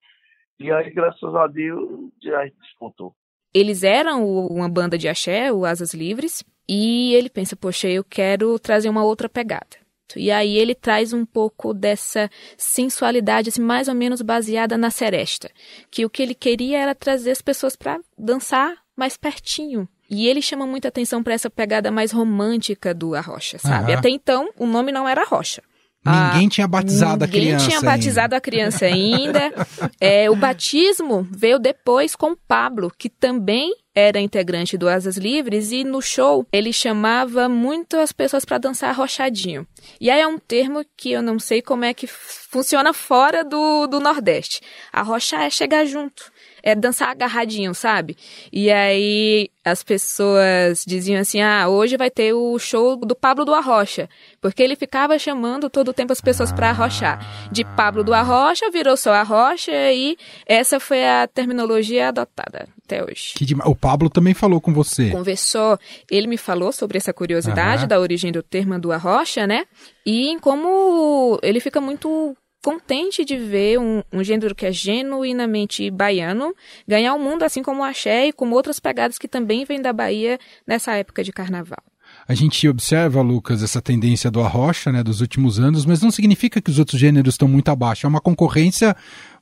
e 0.59 0.71
aí, 0.71 0.89
graças 0.89 1.35
a 1.35 1.47
Deus, 1.47 2.11
já 2.21 2.43
despontou. 2.61 3.15
Eles 3.53 3.83
eram 3.83 4.27
uma 4.27 4.69
banda 4.69 4.97
de 4.97 5.07
axé, 5.07 5.51
o 5.51 5.65
Asas 5.65 5.93
Livres, 5.93 6.43
e 6.67 7.13
ele 7.15 7.29
pensa, 7.29 7.55
poxa, 7.55 7.87
eu 7.87 8.03
quero 8.03 8.59
trazer 8.59 8.89
uma 8.89 9.03
outra 9.03 9.29
pegada. 9.29 9.77
E 10.15 10.31
aí 10.31 10.57
ele 10.57 10.75
traz 10.75 11.13
um 11.13 11.25
pouco 11.25 11.73
dessa 11.73 12.29
sensualidade, 12.57 13.49
assim, 13.49 13.61
mais 13.61 13.87
ou 13.87 13.95
menos 13.95 14.21
baseada 14.21 14.77
na 14.77 14.89
seresta. 14.89 15.49
Que 15.89 16.05
o 16.05 16.09
que 16.09 16.21
ele 16.21 16.35
queria 16.35 16.79
era 16.79 16.95
trazer 16.95 17.31
as 17.31 17.41
pessoas 17.41 17.75
para 17.75 17.99
dançar 18.17 18.75
mais 18.99 19.17
pertinho. 19.17 19.87
E 20.09 20.27
ele 20.27 20.41
chama 20.41 20.67
muita 20.67 20.89
atenção 20.89 21.23
para 21.23 21.33
essa 21.33 21.49
pegada 21.49 21.89
mais 21.89 22.11
romântica 22.11 22.93
do 22.93 23.15
Arrocha, 23.15 23.57
sabe? 23.57 23.91
Uhum. 23.91 23.97
Até 23.97 24.09
então, 24.09 24.49
o 24.57 24.65
nome 24.65 24.91
não 24.91 25.07
era 25.07 25.21
Arrocha. 25.21 25.61
Ninguém 26.05 26.47
ah, 26.47 26.49
tinha 26.49 26.67
batizado 26.67 27.25
a 27.25 27.27
criança. 27.27 27.65
Ninguém 27.65 27.67
tinha 27.67 27.81
batizado 27.81 28.33
ainda. 28.33 28.37
a 28.37 28.41
criança 28.41 28.85
ainda. 28.85 29.53
é, 29.99 30.29
o 30.29 30.35
batismo 30.35 31.27
veio 31.29 31.59
depois 31.59 32.15
com 32.15 32.35
Pablo, 32.35 32.91
que 32.97 33.09
também 33.09 33.73
era 33.93 34.19
integrante 34.19 34.77
do 34.77 34.87
Asas 34.87 35.17
Livres 35.17 35.73
e 35.73 35.83
no 35.83 36.01
show 36.01 36.47
ele 36.53 36.71
chamava 36.71 37.49
muito 37.49 37.97
as 37.97 38.13
pessoas 38.13 38.45
para 38.45 38.57
dançar 38.57 38.91
arrochadinho. 38.91 39.67
E 39.99 40.09
aí 40.09 40.21
é 40.21 40.27
um 40.27 40.39
termo 40.39 40.85
que 40.95 41.11
eu 41.11 41.21
não 41.21 41.37
sei 41.37 41.61
como 41.61 41.83
é 41.83 41.93
que 41.93 42.07
funciona 42.07 42.93
fora 42.93 43.43
do, 43.43 43.87
do 43.87 43.99
Nordeste. 43.99 44.61
Arrochar 44.93 45.41
é 45.41 45.49
chegar 45.49 45.85
junto 45.85 46.31
é 46.63 46.75
dançar 46.75 47.09
agarradinho, 47.09 47.73
sabe? 47.73 48.17
E 48.51 48.71
aí 48.71 49.49
as 49.63 49.83
pessoas 49.83 50.83
diziam 50.85 51.19
assim: 51.19 51.41
ah, 51.41 51.67
hoje 51.67 51.97
vai 51.97 52.09
ter 52.09 52.33
o 52.33 52.57
show 52.57 52.95
do 52.97 53.15
Pablo 53.15 53.45
do 53.45 53.53
Arrocha. 53.53 54.09
Porque 54.41 54.63
ele 54.63 54.75
ficava 54.75 55.17
chamando 55.19 55.69
todo 55.69 55.89
o 55.89 55.93
tempo 55.93 56.11
as 56.11 56.21
pessoas 56.21 56.51
para 56.51 56.69
arrochar. 56.69 57.49
De 57.51 57.63
Pablo 57.63 58.03
do 58.03 58.13
Arrocha 58.13 58.69
virou 58.71 58.95
só 58.95 59.13
Arrocha 59.13 59.71
e 59.91 60.17
essa 60.45 60.79
foi 60.79 61.05
a 61.07 61.27
terminologia 61.27 62.09
adotada 62.09 62.67
até 62.85 63.03
hoje. 63.03 63.33
O 63.65 63.75
Pablo 63.75 64.09
também 64.09 64.33
falou 64.33 64.59
com 64.59 64.73
você. 64.73 65.11
Conversou, 65.11 65.77
ele 66.09 66.27
me 66.27 66.37
falou 66.37 66.71
sobre 66.71 66.97
essa 66.97 67.13
curiosidade 67.13 67.85
da 67.85 67.99
origem 67.99 68.31
do 68.31 68.41
termo 68.41 68.79
do 68.79 68.91
Arrocha, 68.91 69.45
né? 69.45 69.65
E 70.05 70.29
em 70.29 70.39
como 70.39 71.39
ele 71.43 71.59
fica 71.59 71.79
muito 71.79 72.35
contente 72.61 73.23
de 73.23 73.37
ver 73.37 73.79
um, 73.79 74.03
um, 74.11 74.23
gênero 74.23 74.53
que 74.53 74.65
é 74.65 74.71
genuinamente 74.71 75.89
baiano 75.89 76.53
ganhar 76.87 77.13
o 77.13 77.19
mundo, 77.19 77.43
assim 77.43 77.63
como 77.63 77.81
o 77.81 77.83
axé 77.83 78.27
e 78.27 78.33
como 78.33 78.55
outras 78.55 78.79
pegadas 78.79 79.17
que 79.17 79.27
também 79.27 79.65
vêm 79.65 79.81
da 79.81 79.93
Bahia 79.93 80.37
nessa 80.67 80.93
época 80.93 81.23
de 81.23 81.31
carnaval. 81.31 81.83
A 82.27 82.33
gente 82.33 82.67
observa, 82.67 83.21
Lucas, 83.21 83.63
essa 83.63 83.81
tendência 83.81 84.29
do 84.29 84.41
arrocha, 84.41 84.91
né, 84.91 85.03
dos 85.03 85.21
últimos 85.21 85.59
anos, 85.59 85.85
mas 85.85 86.01
não 86.01 86.11
significa 86.11 86.61
que 86.61 86.69
os 86.69 86.79
outros 86.79 86.99
gêneros 86.99 87.35
estão 87.35 87.47
muito 87.47 87.69
abaixo. 87.69 88.05
É 88.05 88.09
uma 88.09 88.21
concorrência 88.21 88.95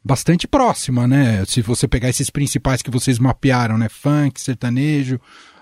bastante 0.04 0.48
próxima, 0.48 1.08
né? 1.08 1.44
Se 1.46 1.62
você 1.62 1.88
pegar 1.88 2.10
esses 2.10 2.30
principais 2.30 2.82
que 2.82 2.92
vocês 2.92 3.20
mapearam, 3.20 3.78
né, 3.78 3.90
funk, 3.90 4.40
sertanejo, 4.40 5.20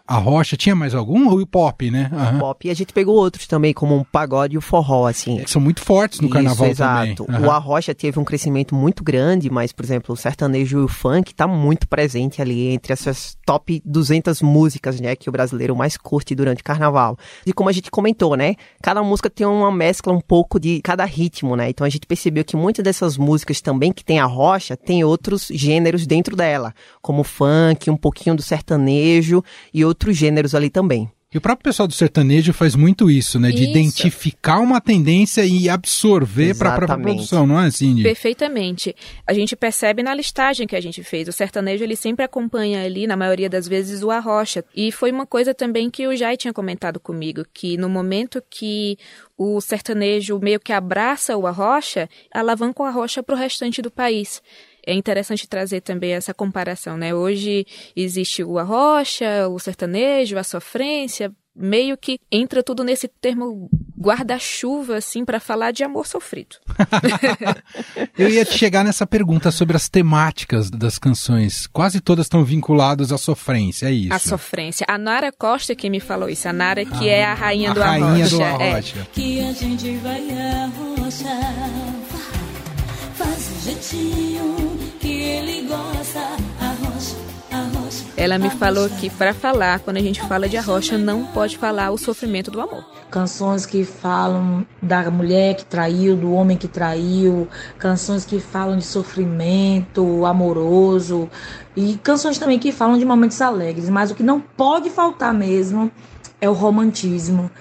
a 0.07 0.17
rocha, 0.17 0.55
tinha 0.55 0.75
mais 0.75 0.93
algum? 0.93 1.27
O 1.29 1.45
pop, 1.47 1.89
né? 1.89 2.11
Uhum. 2.11 2.39
Pop. 2.39 2.67
E 2.67 2.69
a 2.69 2.73
gente 2.75 2.93
pegou 2.93 3.15
outros 3.15 3.47
também, 3.47 3.73
como 3.73 3.97
o 3.97 4.05
pagode 4.05 4.53
e 4.53 4.57
o 4.57 4.61
forró, 4.61 5.07
assim. 5.07 5.39
É, 5.39 5.47
são 5.47 5.59
muito 5.59 5.81
fortes 5.81 6.19
no 6.19 6.27
Isso, 6.27 6.33
carnaval 6.33 6.67
exato. 6.67 7.25
também. 7.25 7.41
Uhum. 7.41 7.47
O 7.47 7.51
arrocha 7.51 7.95
teve 7.95 8.19
um 8.19 8.23
crescimento 8.23 8.75
muito 8.75 9.03
grande, 9.03 9.49
mas, 9.49 9.71
por 9.71 9.83
exemplo, 9.83 10.13
o 10.13 10.17
sertanejo 10.17 10.79
e 10.79 10.83
o 10.83 10.87
funk 10.87 11.33
tá 11.33 11.47
muito 11.47 11.87
presente 11.87 12.39
ali 12.39 12.67
entre 12.67 12.93
essas 12.93 13.35
top 13.45 13.81
200 13.83 14.43
músicas, 14.43 14.99
né, 14.99 15.15
que 15.15 15.27
o 15.27 15.31
brasileiro 15.31 15.75
mais 15.75 15.97
curte 15.97 16.35
durante 16.35 16.61
o 16.61 16.63
carnaval. 16.63 17.17
E 17.45 17.51
como 17.51 17.69
a 17.69 17.73
gente 17.73 17.89
comentou, 17.89 18.35
né, 18.35 18.55
cada 18.83 19.01
música 19.01 19.29
tem 19.29 19.47
uma 19.47 19.71
mescla 19.71 20.13
um 20.13 20.21
pouco 20.21 20.59
de 20.59 20.81
cada 20.81 21.05
ritmo, 21.05 21.55
né? 21.55 21.69
Então 21.69 21.85
a 21.85 21.89
gente 21.89 22.05
percebeu 22.05 22.43
que 22.43 22.55
muitas 22.55 22.83
dessas 22.83 23.17
músicas 23.17 23.59
também 23.59 23.91
que 23.91 24.05
tem 24.05 24.19
a 24.19 24.25
rocha, 24.25 24.77
tem 24.77 25.03
outros 25.03 25.47
gêneros 25.51 26.05
dentro 26.05 26.35
dela, 26.35 26.73
como 27.01 27.21
o 27.21 27.23
funk, 27.23 27.89
um 27.89 27.97
pouquinho 27.97 28.35
do 28.35 28.41
sertanejo 28.43 29.43
e 29.73 29.83
outros 29.83 29.94
outros 29.95 30.17
gêneros 30.17 30.53
ali 30.53 30.69
também. 30.69 31.09
E 31.33 31.37
o 31.37 31.41
próprio 31.41 31.65
pessoal 31.65 31.85
do 31.85 31.93
sertanejo 31.93 32.53
faz 32.53 32.75
muito 32.75 33.11
isso, 33.11 33.37
né? 33.37 33.49
De 33.49 33.63
isso. 33.63 33.71
identificar 33.71 34.59
uma 34.59 34.79
tendência 34.79 35.43
e 35.45 35.67
absorver 35.67 36.55
para 36.57 36.69
a 36.69 36.77
própria 36.77 36.97
produção, 36.97 37.45
não 37.45 37.59
é, 37.59 37.69
Cindy? 37.69 38.03
Perfeitamente. 38.03 38.95
A 39.27 39.33
gente 39.33 39.53
percebe 39.53 40.01
na 40.01 40.13
listagem 40.13 40.65
que 40.65 40.77
a 40.77 40.79
gente 40.79 41.03
fez. 41.03 41.27
O 41.27 41.33
sertanejo, 41.33 41.83
ele 41.83 41.97
sempre 41.97 42.23
acompanha 42.23 42.85
ali, 42.85 43.05
na 43.05 43.17
maioria 43.17 43.49
das 43.49 43.67
vezes, 43.67 44.01
o 44.01 44.11
arrocha. 44.11 44.63
E 44.73 44.93
foi 44.93 45.11
uma 45.11 45.25
coisa 45.25 45.53
também 45.53 45.89
que 45.89 46.07
o 46.07 46.15
Jai 46.15 46.37
tinha 46.37 46.53
comentado 46.53 47.01
comigo, 47.01 47.43
que 47.53 47.75
no 47.75 47.89
momento 47.89 48.41
que 48.49 48.97
o 49.37 49.59
sertanejo 49.59 50.39
meio 50.39 50.59
que 50.59 50.71
abraça 50.71 51.35
o 51.35 51.45
arrocha, 51.45 52.07
alavanca 52.33 52.81
o 52.81 52.85
arrocha 52.85 53.21
para 53.21 53.35
o 53.35 53.37
restante 53.37 53.81
do 53.81 53.91
país 53.91 54.41
é 54.85 54.93
interessante 54.93 55.47
trazer 55.47 55.81
também 55.81 56.13
essa 56.13 56.33
comparação, 56.33 56.97
né? 56.97 57.13
Hoje 57.13 57.65
existe 57.95 58.43
o 58.43 58.57
arrocha, 58.57 59.47
o 59.49 59.57
sertanejo, 59.59 60.37
a 60.37 60.43
sofrência, 60.43 61.31
meio 61.55 61.97
que 61.97 62.19
entra 62.31 62.61
tudo 62.61 62.83
nesse 62.83 63.07
termo 63.07 63.69
guarda-chuva, 63.97 64.97
assim, 64.97 65.23
para 65.23 65.39
falar 65.39 65.71
de 65.71 65.83
amor 65.83 66.05
sofrido. 66.05 66.57
Eu 68.17 68.29
ia 68.29 68.43
te 68.43 68.57
chegar 68.57 68.83
nessa 68.83 69.07
pergunta 69.07 69.49
sobre 69.51 69.75
as 69.75 69.87
temáticas 69.87 70.69
das 70.69 70.99
canções. 70.99 71.65
Quase 71.65 72.01
todas 72.01 72.25
estão 72.25 72.43
vinculadas 72.43 73.11
à 73.11 73.17
sofrência, 73.17 73.87
é 73.87 73.91
isso? 73.91 74.13
A 74.13 74.19
sofrência. 74.19 74.85
A 74.87 74.97
Nara 74.97 75.31
Costa 75.31 75.73
que 75.73 75.89
me 75.89 75.99
falou 75.99 76.29
isso. 76.29 76.47
A 76.47 76.53
Nara 76.53 76.85
que 76.85 77.09
ah, 77.09 77.13
é 77.13 77.23
a 77.23 77.33
rainha 77.33 77.71
a 77.71 77.73
do 77.73 77.79
rainha 77.79 78.05
arrocha. 78.07 78.35
Do 78.35 78.43
arrocha. 78.43 78.99
É. 78.99 79.05
Que 79.13 79.39
a 79.39 79.53
gente 79.53 79.95
vai 79.97 80.29
arrochar 80.29 81.95
faz 83.15 83.49
um 83.49 83.61
jeitinho 83.61 84.74
Ela 88.25 88.39
me 88.39 88.49
falou 88.49 88.89
que 88.89 89.07
para 89.07 89.35
falar, 89.35 89.77
quando 89.81 89.97
a 89.97 90.01
gente 90.01 90.19
fala 90.21 90.49
de 90.49 90.57
arrocha, 90.57 90.97
não 90.97 91.27
pode 91.27 91.59
falar 91.59 91.91
o 91.91 91.97
sofrimento 91.99 92.49
do 92.49 92.59
amor. 92.59 92.83
Canções 93.11 93.67
que 93.67 93.85
falam 93.85 94.65
da 94.81 95.11
mulher 95.11 95.53
que 95.53 95.63
traiu, 95.63 96.15
do 96.15 96.33
homem 96.33 96.57
que 96.57 96.67
traiu, 96.67 97.47
canções 97.77 98.25
que 98.25 98.39
falam 98.39 98.77
de 98.77 98.83
sofrimento 98.83 100.25
amoroso 100.25 101.29
e 101.75 101.99
canções 102.01 102.39
também 102.39 102.57
que 102.57 102.71
falam 102.71 102.97
de 102.97 103.05
momentos 103.05 103.39
alegres. 103.43 103.91
Mas 103.91 104.09
o 104.09 104.15
que 104.15 104.23
não 104.23 104.41
pode 104.41 104.89
faltar 104.89 105.31
mesmo 105.31 105.91
é 106.41 106.49
o 106.49 106.53
romantismo, 106.53 107.51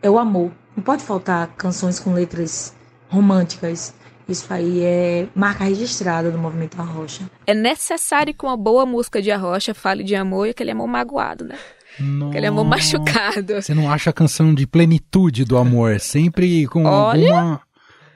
é 0.00 0.08
o 0.08 0.18
amor. 0.18 0.50
Não 0.74 0.82
pode 0.82 1.02
faltar 1.02 1.48
canções 1.58 2.00
com 2.00 2.14
letras 2.14 2.74
românticas. 3.10 3.92
Isso 4.28 4.52
aí 4.52 4.82
é 4.82 5.28
marca 5.34 5.64
registrada 5.64 6.30
do 6.30 6.38
movimento 6.38 6.80
Arrocha. 6.80 7.22
É 7.46 7.54
necessário 7.54 8.34
que 8.34 8.44
uma 8.44 8.56
boa 8.56 8.84
música 8.84 9.22
de 9.22 9.30
Arrocha 9.30 9.72
fale 9.72 10.02
de 10.02 10.16
amor 10.16 10.46
e 10.46 10.50
aquele 10.50 10.72
amor 10.72 10.88
magoado, 10.88 11.44
né? 11.44 11.56
Nossa. 11.98 12.30
Aquele 12.30 12.46
amor 12.46 12.64
machucado. 12.64 13.54
Você 13.54 13.74
não 13.74 13.90
acha 13.90 14.10
a 14.10 14.12
canção 14.12 14.52
de 14.52 14.66
plenitude 14.66 15.44
do 15.44 15.56
amor, 15.56 16.00
sempre 16.00 16.66
com 16.66 16.84
Olha, 16.84 17.34
alguma 17.34 17.60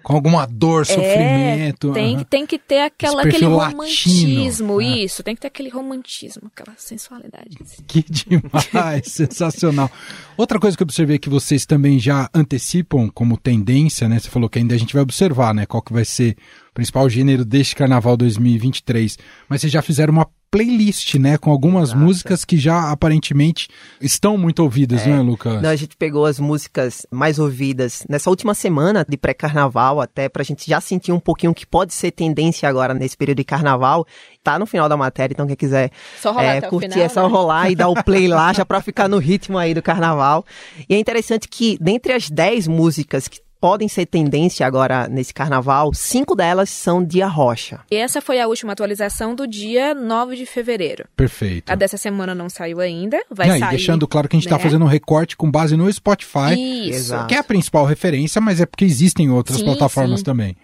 com 0.03 0.15
alguma 0.15 0.47
dor, 0.47 0.83
é, 0.83 0.85
sofrimento. 0.85 1.93
Tem, 1.93 2.17
uhum. 2.17 2.25
tem 2.25 2.47
que 2.47 2.59
ter 2.59 2.81
aquela, 2.81 3.23
aquele 3.23 3.45
romantismo, 3.45 4.77
latino, 4.77 4.83
isso. 4.83 5.23
Tem 5.23 5.35
que 5.35 5.41
ter 5.41 5.49
aquele 5.49 5.69
romantismo, 5.69 6.51
aquela 6.55 6.77
sensualidade. 6.77 7.59
Assim. 7.61 7.83
Que 7.87 8.05
demais, 8.09 9.07
sensacional. 9.13 9.91
Outra 10.37 10.59
coisa 10.59 10.77
que 10.77 10.83
eu 10.83 10.87
observei 10.87 11.19
que 11.19 11.29
vocês 11.29 11.67
também 11.67 11.99
já 11.99 12.29
antecipam 12.35 13.11
como 13.11 13.37
tendência, 13.37 14.09
né? 14.09 14.19
Você 14.19 14.31
falou 14.31 14.49
que 14.49 14.59
ainda 14.59 14.75
a 14.75 14.79
gente 14.79 14.95
vai 14.95 15.03
observar, 15.03 15.55
né? 15.55 15.67
Qual 15.67 15.83
que 15.83 15.93
vai 15.93 16.05
ser 16.05 16.37
principal 16.75 17.09
gênero 17.09 17.45
deste 17.45 17.75
Carnaval 17.75 18.17
2023. 18.17 19.19
Mas 19.49 19.61
vocês 19.61 19.73
já 19.73 19.83
fizeram 19.83 20.13
uma 20.13 20.27
playlist, 20.51 21.15
né? 21.15 21.39
Com 21.39 21.51
algumas 21.51 21.91
Nossa. 21.91 22.05
músicas 22.05 22.45
que 22.45 22.59
já 22.59 22.91
aparentemente 22.91 23.69
estão 24.01 24.37
muito 24.37 24.63
ouvidas, 24.63 25.07
é. 25.07 25.09
não 25.09 25.17
é, 25.17 25.21
Lucas? 25.21 25.63
Não, 25.63 25.71
a 25.71 25.77
gente 25.77 25.97
pegou 25.97 26.27
as 26.27 26.41
músicas 26.41 27.07
mais 27.11 27.39
ouvidas 27.39 28.05
nessa 28.09 28.29
última 28.29 28.53
semana 28.53 29.07
de 29.09 29.17
pré-carnaval, 29.17 30.01
até 30.01 30.29
pra 30.29 30.43
gente 30.43 30.69
já 30.69 30.81
sentir 30.81 31.13
um 31.13 31.21
pouquinho 31.21 31.55
que 31.55 31.65
pode 31.65 31.95
ser 31.95 32.11
tendência 32.11 32.69
agora 32.69 32.93
nesse 32.93 33.17
período 33.17 33.39
de 33.39 33.45
carnaval. 33.45 34.05
Tá 34.43 34.59
no 34.59 34.67
final 34.67 34.89
da 34.89 34.97
matéria, 34.97 35.33
então 35.33 35.47
quem 35.47 35.57
quiser 35.57 35.91
é, 36.39 36.61
curtir 36.63 36.91
final, 36.91 37.05
é 37.05 37.09
só 37.09 37.23
né? 37.23 37.29
rolar 37.29 37.71
e 37.71 37.77
dar 37.77 37.89
o 37.89 38.03
play 38.03 38.27
lá 38.27 38.53
já 38.55 38.65
pra 38.65 38.81
ficar 38.81 39.09
no 39.09 39.19
ritmo 39.19 39.57
aí 39.57 39.73
do 39.73 39.83
carnaval. 39.83 40.45
E 40.89 40.95
é 40.95 40.99
interessante 40.99 41.47
que 41.47 41.79
dentre 41.81 42.13
as 42.13 42.29
10 42.29 42.67
músicas 42.67 43.29
que 43.29 43.41
podem 43.61 43.89
ser 43.89 44.07
tendência 44.07 44.67
agora 44.67 45.07
nesse 45.07 45.35
carnaval, 45.35 45.93
cinco 45.93 46.35
delas 46.35 46.71
são 46.71 47.05
de 47.05 47.21
arrocha. 47.21 47.81
E 47.91 47.97
essa 47.97 48.21
foi 48.21 48.41
a 48.41 48.47
última 48.47 48.73
atualização 48.73 49.35
do 49.35 49.47
dia 49.47 49.95
9 49.95 50.37
de 50.37 50.47
fevereiro. 50.47 51.05
Perfeito. 51.15 51.71
A 51.71 51.75
dessa 51.75 51.97
semana 51.97 52.35
não 52.35 52.49
saiu 52.49 52.81
ainda, 52.81 53.21
vai 53.31 53.57
e 53.57 53.59
sair. 53.59 53.71
deixando 53.71 54.09
claro 54.09 54.29
que 54.29 54.37
a 54.37 54.39
gente 54.39 54.47
está 54.47 54.57
né? 54.57 54.63
fazendo 54.63 54.85
um 54.85 54.89
recorte 54.89 55.37
com 55.37 55.51
base 55.51 55.77
no 55.77 55.93
Spotify, 55.93 56.55
Isso. 56.89 57.15
que 57.27 57.35
é 57.35 57.39
a 57.39 57.45
principal 57.45 57.85
referência, 57.85 58.41
mas 58.41 58.61
é 58.61 58.67
porque 58.67 58.85
existem 58.85 59.31
outras 59.31 59.59
sim, 59.59 59.65
plataformas 59.65 60.21
sim. 60.21 60.25
também. 60.25 60.57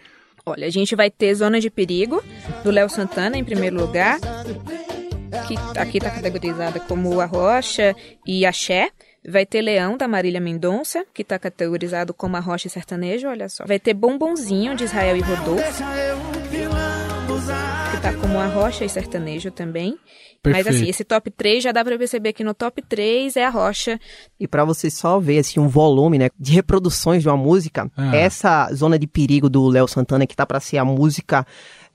Olha, 0.48 0.66
a 0.66 0.70
gente 0.70 0.94
vai 0.94 1.10
ter 1.10 1.34
Zona 1.34 1.60
de 1.60 1.68
Perigo, 1.68 2.22
do 2.62 2.70
Léo 2.70 2.88
Santana, 2.88 3.36
em 3.36 3.42
primeiro 3.42 3.76
lugar, 3.76 4.20
que 5.48 5.56
aqui 5.76 5.98
está 5.98 6.08
categorizada 6.08 6.78
como 6.80 7.20
Arrocha 7.20 7.94
e 8.24 8.46
Axé. 8.46 8.90
Vai 9.28 9.44
ter 9.44 9.60
Leão, 9.60 9.96
da 9.96 10.06
Marília 10.06 10.40
Mendonça, 10.40 11.04
que 11.12 11.22
está 11.22 11.38
categorizado 11.38 12.14
como 12.14 12.36
a 12.36 12.40
rocha 12.40 12.68
sertanejo, 12.68 13.28
olha 13.28 13.48
só. 13.48 13.64
Vai 13.66 13.78
ter 13.78 13.92
Bombonzinho, 13.92 14.76
de 14.76 14.84
Israel 14.84 15.16
e 15.16 15.20
Rodolfo, 15.20 15.82
que 17.90 17.96
está 17.96 18.12
como 18.14 18.38
a 18.38 18.46
rocha 18.46 18.84
e 18.84 18.88
sertanejo 18.88 19.50
também. 19.50 19.98
Perfeito. 20.42 20.66
Mas 20.66 20.76
assim, 20.76 20.88
esse 20.88 21.02
top 21.02 21.30
3 21.30 21.64
já 21.64 21.72
dá 21.72 21.84
para 21.84 21.98
perceber 21.98 22.32
que 22.32 22.44
no 22.44 22.54
top 22.54 22.80
3 22.82 23.36
é 23.36 23.44
a 23.44 23.50
rocha. 23.50 23.98
E 24.38 24.46
para 24.46 24.64
você 24.64 24.88
só 24.88 25.18
ver 25.18 25.40
assim 25.40 25.58
um 25.58 25.66
volume, 25.66 26.18
né, 26.18 26.28
de 26.38 26.52
reproduções 26.52 27.22
de 27.22 27.28
uma 27.28 27.36
música, 27.36 27.90
ah. 27.96 28.14
essa 28.14 28.72
zona 28.72 28.96
de 28.96 29.08
perigo 29.08 29.50
do 29.50 29.66
Léo 29.66 29.88
Santana 29.88 30.26
que 30.26 30.36
tá 30.36 30.46
para 30.46 30.60
ser 30.60 30.78
a 30.78 30.84
música 30.84 31.44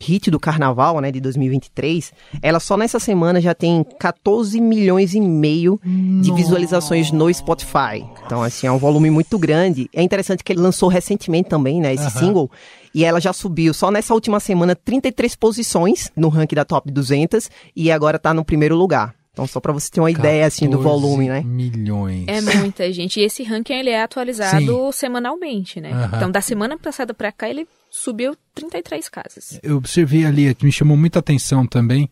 hit 0.01 0.31
do 0.31 0.39
carnaval, 0.39 0.99
né, 0.99 1.11
de 1.11 1.21
2023, 1.21 2.11
ela 2.41 2.59
só 2.59 2.75
nessa 2.75 2.99
semana 2.99 3.39
já 3.39 3.53
tem 3.53 3.85
14 3.99 4.59
milhões 4.59 5.13
e 5.13 5.21
meio 5.21 5.79
Nossa. 5.83 6.23
de 6.23 6.33
visualizações 6.33 7.11
no 7.11 7.31
Spotify. 7.33 8.03
Então, 8.25 8.41
assim, 8.41 8.67
é 8.67 8.71
um 8.71 8.77
volume 8.77 9.09
muito 9.09 9.37
grande. 9.37 9.89
É 9.93 10.01
interessante 10.01 10.43
que 10.43 10.51
ele 10.51 10.61
lançou 10.61 10.89
recentemente 10.89 11.49
também, 11.49 11.79
né, 11.79 11.93
esse 11.93 12.09
single, 12.11 12.49
e 12.93 13.05
ela 13.05 13.21
já 13.21 13.31
subiu 13.31 13.73
só 13.73 13.91
nessa 13.91 14.13
última 14.13 14.39
semana 14.39 14.75
33 14.75 15.35
posições 15.35 16.11
no 16.15 16.29
ranking 16.29 16.55
da 16.55 16.65
Top 16.65 16.91
200 16.91 17.49
e 17.75 17.91
agora 17.91 18.19
tá 18.19 18.33
no 18.33 18.43
primeiro 18.43 18.75
lugar. 18.75 19.15
Então, 19.31 19.47
só 19.47 19.61
para 19.61 19.71
você 19.71 19.89
ter 19.89 20.01
uma 20.01 20.11
ideia, 20.11 20.45
assim, 20.45 20.67
do 20.69 20.81
volume, 20.81 21.29
né? 21.29 21.41
milhões. 21.41 22.25
É 22.27 22.41
muita 22.41 22.91
gente. 22.91 23.17
E 23.17 23.23
esse 23.23 23.43
ranking, 23.43 23.73
ele 23.73 23.89
é 23.89 24.03
atualizado 24.03 24.59
Sim. 24.59 24.91
semanalmente, 24.91 25.79
né? 25.79 25.93
Uhum. 25.93 26.17
Então, 26.17 26.31
da 26.31 26.41
semana 26.41 26.77
passada 26.77 27.13
para 27.13 27.31
cá, 27.31 27.49
ele 27.49 27.65
subiu 27.91 28.35
33 28.55 29.09
casas. 29.09 29.59
Eu 29.61 29.77
observei 29.77 30.25
ali, 30.25 30.55
que 30.55 30.65
me 30.65 30.71
chamou 30.71 30.97
muita 30.97 31.19
atenção 31.19 31.67
também, 31.67 32.09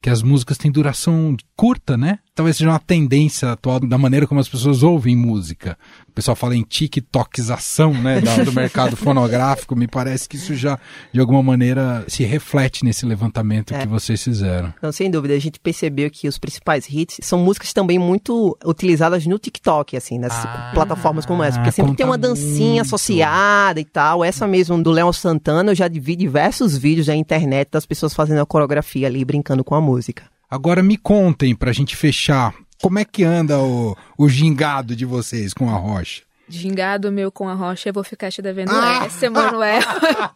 que 0.00 0.08
as 0.08 0.22
músicas 0.22 0.56
têm 0.56 0.70
duração 0.70 1.36
curta, 1.56 1.96
né? 1.96 2.20
talvez 2.38 2.56
seja 2.56 2.70
uma 2.70 2.78
tendência 2.78 3.50
atual 3.50 3.80
da 3.80 3.98
maneira 3.98 4.24
como 4.24 4.40
as 4.40 4.48
pessoas 4.48 4.84
ouvem 4.84 5.16
música. 5.16 5.76
O 6.18 6.20
pessoal 6.20 6.34
fala 6.34 6.56
em 6.56 6.64
TikTokização, 6.64 7.94
né, 7.94 8.20
do 8.20 8.52
mercado 8.52 8.96
fonográfico. 8.98 9.76
Me 9.76 9.86
parece 9.86 10.28
que 10.28 10.34
isso 10.34 10.52
já, 10.52 10.76
de 11.12 11.20
alguma 11.20 11.40
maneira, 11.44 12.04
se 12.08 12.24
reflete 12.24 12.84
nesse 12.84 13.06
levantamento 13.06 13.72
é. 13.72 13.78
que 13.78 13.86
vocês 13.86 14.20
fizeram. 14.20 14.74
Não, 14.82 14.90
sem 14.90 15.08
dúvida. 15.08 15.34
A 15.34 15.38
gente 15.38 15.60
percebeu 15.60 16.10
que 16.10 16.26
os 16.26 16.36
principais 16.36 16.88
hits 16.90 17.18
são 17.22 17.38
músicas 17.38 17.72
também 17.72 18.00
muito 18.00 18.58
utilizadas 18.64 19.24
no 19.26 19.38
TikTok, 19.38 19.96
assim, 19.96 20.18
nas 20.18 20.32
ah, 20.32 20.72
plataformas 20.74 21.24
como 21.24 21.44
essa. 21.44 21.56
Porque 21.58 21.70
sempre 21.70 21.94
tem 21.94 22.04
uma 22.04 22.18
dancinha 22.18 22.82
muito. 22.82 22.86
associada 22.86 23.78
e 23.78 23.84
tal. 23.84 24.24
Essa 24.24 24.44
mesmo 24.44 24.82
do 24.82 24.90
Léo 24.90 25.12
Santana, 25.12 25.70
eu 25.70 25.76
já 25.76 25.86
vi 25.88 26.16
diversos 26.16 26.76
vídeos 26.76 27.06
na 27.06 27.14
internet 27.14 27.68
das 27.70 27.86
pessoas 27.86 28.12
fazendo 28.12 28.40
a 28.40 28.46
coreografia 28.46 29.06
ali, 29.06 29.24
brincando 29.24 29.62
com 29.62 29.76
a 29.76 29.80
música. 29.80 30.24
Agora 30.50 30.82
me 30.82 30.96
contem, 30.96 31.54
pra 31.54 31.72
gente 31.72 31.94
fechar, 31.94 32.52
como 32.82 32.98
é 32.98 33.04
que 33.04 33.24
anda 33.24 33.58
o, 33.58 33.96
o 34.16 34.28
gingado 34.28 34.94
de 34.94 35.04
vocês 35.04 35.52
com 35.52 35.68
a 35.68 35.76
rocha? 35.76 36.27
Gingado 36.48 37.12
meu 37.12 37.30
com 37.30 37.48
a 37.48 37.54
rocha, 37.54 37.88
eu 37.88 37.92
vou 37.92 38.04
ficar 38.04 38.30
te 38.30 38.40
devendo 38.40 38.70
ah! 38.72 39.04
essa, 39.04 39.26
Emanuel. 39.26 39.82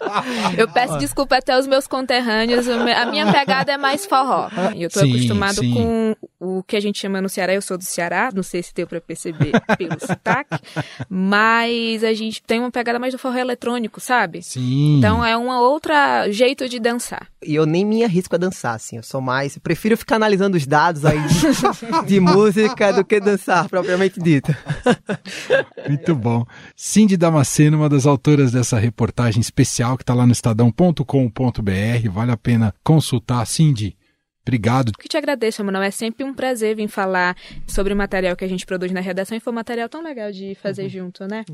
eu 0.59 0.69
peço 0.69 0.99
desculpa 0.99 1.37
até 1.37 1.54
aos 1.54 1.66
meus 1.66 1.87
conterrâneos. 1.87 2.69
A 2.69 3.07
minha 3.07 3.33
pegada 3.33 3.73
é 3.73 3.78
mais 3.78 4.04
forró. 4.04 4.49
Eu 4.76 4.90
tô 4.90 5.00
sim, 5.00 5.12
acostumado 5.12 5.61
sim. 5.61 5.73
com 5.73 6.16
o 6.38 6.62
que 6.62 6.76
a 6.76 6.81
gente 6.81 6.99
chama 6.99 7.21
no 7.21 7.28
Ceará. 7.28 7.54
Eu 7.54 7.62
sou 7.62 7.78
do 7.78 7.85
Ceará, 7.85 8.31
não 8.35 8.42
sei 8.42 8.62
se 8.62 8.75
deu 8.75 8.87
para 8.87 9.00
perceber 9.00 9.52
pelo 9.78 9.99
sotaque, 10.00 10.59
mas 11.09 12.04
a 12.04 12.12
gente 12.12 12.42
tem 12.42 12.61
uma 12.61 12.71
pegada 12.71 12.99
mais 12.99 13.12
do 13.12 13.19
forró 13.19 13.38
eletrônico, 13.38 14.00
sabe? 14.00 14.42
Sim. 14.42 14.99
Então 14.99 15.25
é 15.25 15.37
um 15.37 15.49
outro 15.49 15.92
jeito 16.31 16.69
de 16.69 16.78
dançar. 16.78 17.28
E 17.45 17.54
eu 17.54 17.66
nem 17.66 17.85
me 17.85 18.04
arrisco 18.04 18.35
a 18.35 18.38
dançar, 18.38 18.75
assim. 18.75 18.97
Eu 18.97 19.02
sou 19.02 19.21
mais. 19.21 19.57
Eu 19.57 19.62
prefiro 19.62 19.97
ficar 19.97 20.16
analisando 20.16 20.57
os 20.57 20.66
dados 20.66 21.04
aí 21.04 21.19
de, 21.21 22.07
de 22.07 22.21
música 22.21 22.92
do 22.92 23.04
que 23.04 23.19
dançar, 23.21 23.69
propriamente 23.69 24.21
dito. 24.21 24.54
Muito 26.09 26.21
bom. 26.21 26.44
Cindy 26.76 27.16
Damasceno, 27.16 27.78
uma 27.78 27.88
das 27.88 28.06
autoras 28.06 28.52
dessa 28.52 28.78
reportagem 28.78 29.40
especial 29.40 29.97
que 29.97 30.02
está 30.02 30.14
lá 30.14 30.26
no 30.26 30.32
estadão.com.br. 30.32 32.11
Vale 32.11 32.30
a 32.32 32.37
pena 32.37 32.75
consultar. 32.82 33.47
Cindy, 33.47 33.97
Obrigado. 34.44 34.92
Que 34.99 35.09
te 35.09 35.16
agradeço, 35.16 35.64
Manuel. 35.64 35.85
É 35.85 35.90
sempre 35.90 36.25
um 36.25 36.35
prazer 36.35 36.75
vir 36.75 36.88
falar 36.88 37.37
sobre 37.66 37.92
o 37.92 37.97
material 37.97 38.35
que 38.35 38.44
a 38.44 38.49
gente 38.49 38.66
produz 38.66 38.90
na 38.90 39.00
redação 39.00 39.37
e 39.37 39.40
foi 39.40 39.52
um 39.52 39.56
material 39.56 39.88
tão 39.88 40.02
legal 40.02 40.32
de 40.32 40.56
fazer 40.56 40.82
uhum. 40.82 40.88
junto, 40.88 41.26
né? 41.28 41.44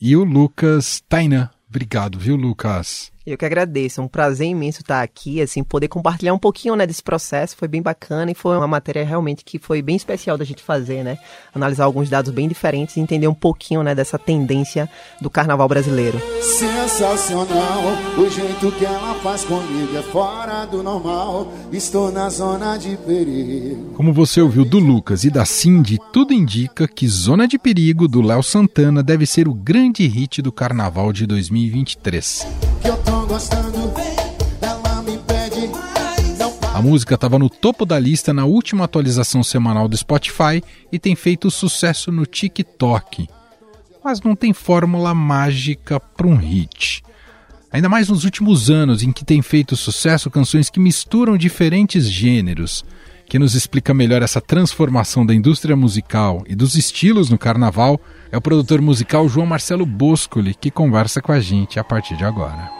E 0.00 0.16
o 0.16 0.22
Lucas 0.22 1.02
Tainan. 1.08 1.50
Obrigado, 1.68 2.18
viu, 2.18 2.36
Lucas? 2.36 3.12
Eu 3.28 3.36
que 3.36 3.44
agradeço, 3.44 4.00
é 4.00 4.04
um 4.04 4.08
prazer 4.08 4.46
imenso 4.46 4.80
estar 4.80 5.02
aqui, 5.02 5.42
assim, 5.42 5.62
poder 5.62 5.86
compartilhar 5.86 6.32
um 6.32 6.38
pouquinho, 6.38 6.74
né, 6.74 6.86
desse 6.86 7.02
processo, 7.02 7.54
foi 7.58 7.68
bem 7.68 7.82
bacana 7.82 8.30
e 8.30 8.34
foi 8.34 8.56
uma 8.56 8.66
matéria 8.66 9.04
realmente 9.04 9.44
que 9.44 9.58
foi 9.58 9.82
bem 9.82 9.96
especial 9.96 10.38
da 10.38 10.46
gente 10.46 10.62
fazer, 10.62 11.04
né, 11.04 11.18
analisar 11.54 11.84
alguns 11.84 12.08
dados 12.08 12.32
bem 12.32 12.48
diferentes 12.48 12.96
e 12.96 13.00
entender 13.00 13.28
um 13.28 13.34
pouquinho, 13.34 13.82
né, 13.82 13.94
dessa 13.94 14.18
tendência 14.18 14.88
do 15.20 15.28
carnaval 15.28 15.68
brasileiro. 15.68 16.18
Sensacional, 16.40 17.82
o 18.16 18.30
jeito 18.30 18.72
que 18.72 18.86
ela 18.86 19.14
faz 19.16 19.44
comigo 19.44 19.94
é 19.94 20.02
fora 20.04 20.64
do 20.64 20.82
normal, 20.82 21.52
estou 21.70 22.10
na 22.10 22.30
zona 22.30 22.78
de 22.78 22.96
perigo. 22.96 23.92
Como 23.94 24.10
você 24.10 24.40
ouviu 24.40 24.64
do 24.64 24.78
Lucas 24.78 25.24
e 25.24 25.30
da 25.30 25.44
Cindy, 25.44 25.98
tudo 26.14 26.32
indica 26.32 26.88
que 26.88 27.06
Zona 27.06 27.46
de 27.46 27.58
Perigo 27.58 28.08
do 28.08 28.22
Léo 28.22 28.42
Santana 28.42 29.02
deve 29.02 29.26
ser 29.26 29.46
o 29.48 29.52
grande 29.52 30.06
hit 30.06 30.40
do 30.40 30.50
carnaval 30.50 31.12
de 31.12 31.26
2023. 31.26 32.46
Gostando. 33.28 33.78
A 36.78 36.80
música 36.80 37.16
estava 37.16 37.40
no 37.40 37.50
topo 37.50 37.84
da 37.84 37.98
lista 37.98 38.32
na 38.32 38.44
última 38.44 38.84
atualização 38.84 39.42
semanal 39.42 39.88
do 39.88 39.96
Spotify 39.96 40.62
e 40.92 40.96
tem 40.96 41.16
feito 41.16 41.50
sucesso 41.50 42.12
no 42.12 42.24
TikTok. 42.24 43.28
Mas 44.04 44.20
não 44.20 44.36
tem 44.36 44.52
fórmula 44.52 45.12
mágica 45.12 45.98
para 45.98 46.28
um 46.28 46.36
hit. 46.36 47.02
Ainda 47.72 47.88
mais 47.88 48.08
nos 48.08 48.24
últimos 48.24 48.70
anos, 48.70 49.02
em 49.02 49.10
que 49.10 49.24
tem 49.24 49.42
feito 49.42 49.74
sucesso 49.74 50.30
canções 50.30 50.70
que 50.70 50.78
misturam 50.78 51.36
diferentes 51.36 52.08
gêneros. 52.08 52.84
Quem 53.28 53.40
nos 53.40 53.56
explica 53.56 53.92
melhor 53.92 54.22
essa 54.22 54.40
transformação 54.40 55.26
da 55.26 55.34
indústria 55.34 55.74
musical 55.74 56.44
e 56.46 56.54
dos 56.54 56.76
estilos 56.76 57.28
no 57.28 57.36
carnaval 57.36 58.00
é 58.30 58.36
o 58.36 58.40
produtor 58.40 58.80
musical 58.80 59.28
João 59.28 59.48
Marcelo 59.48 59.84
Boscoli, 59.84 60.54
que 60.54 60.70
conversa 60.70 61.20
com 61.20 61.32
a 61.32 61.40
gente 61.40 61.80
a 61.80 61.82
partir 61.82 62.16
de 62.16 62.24
agora. 62.24 62.77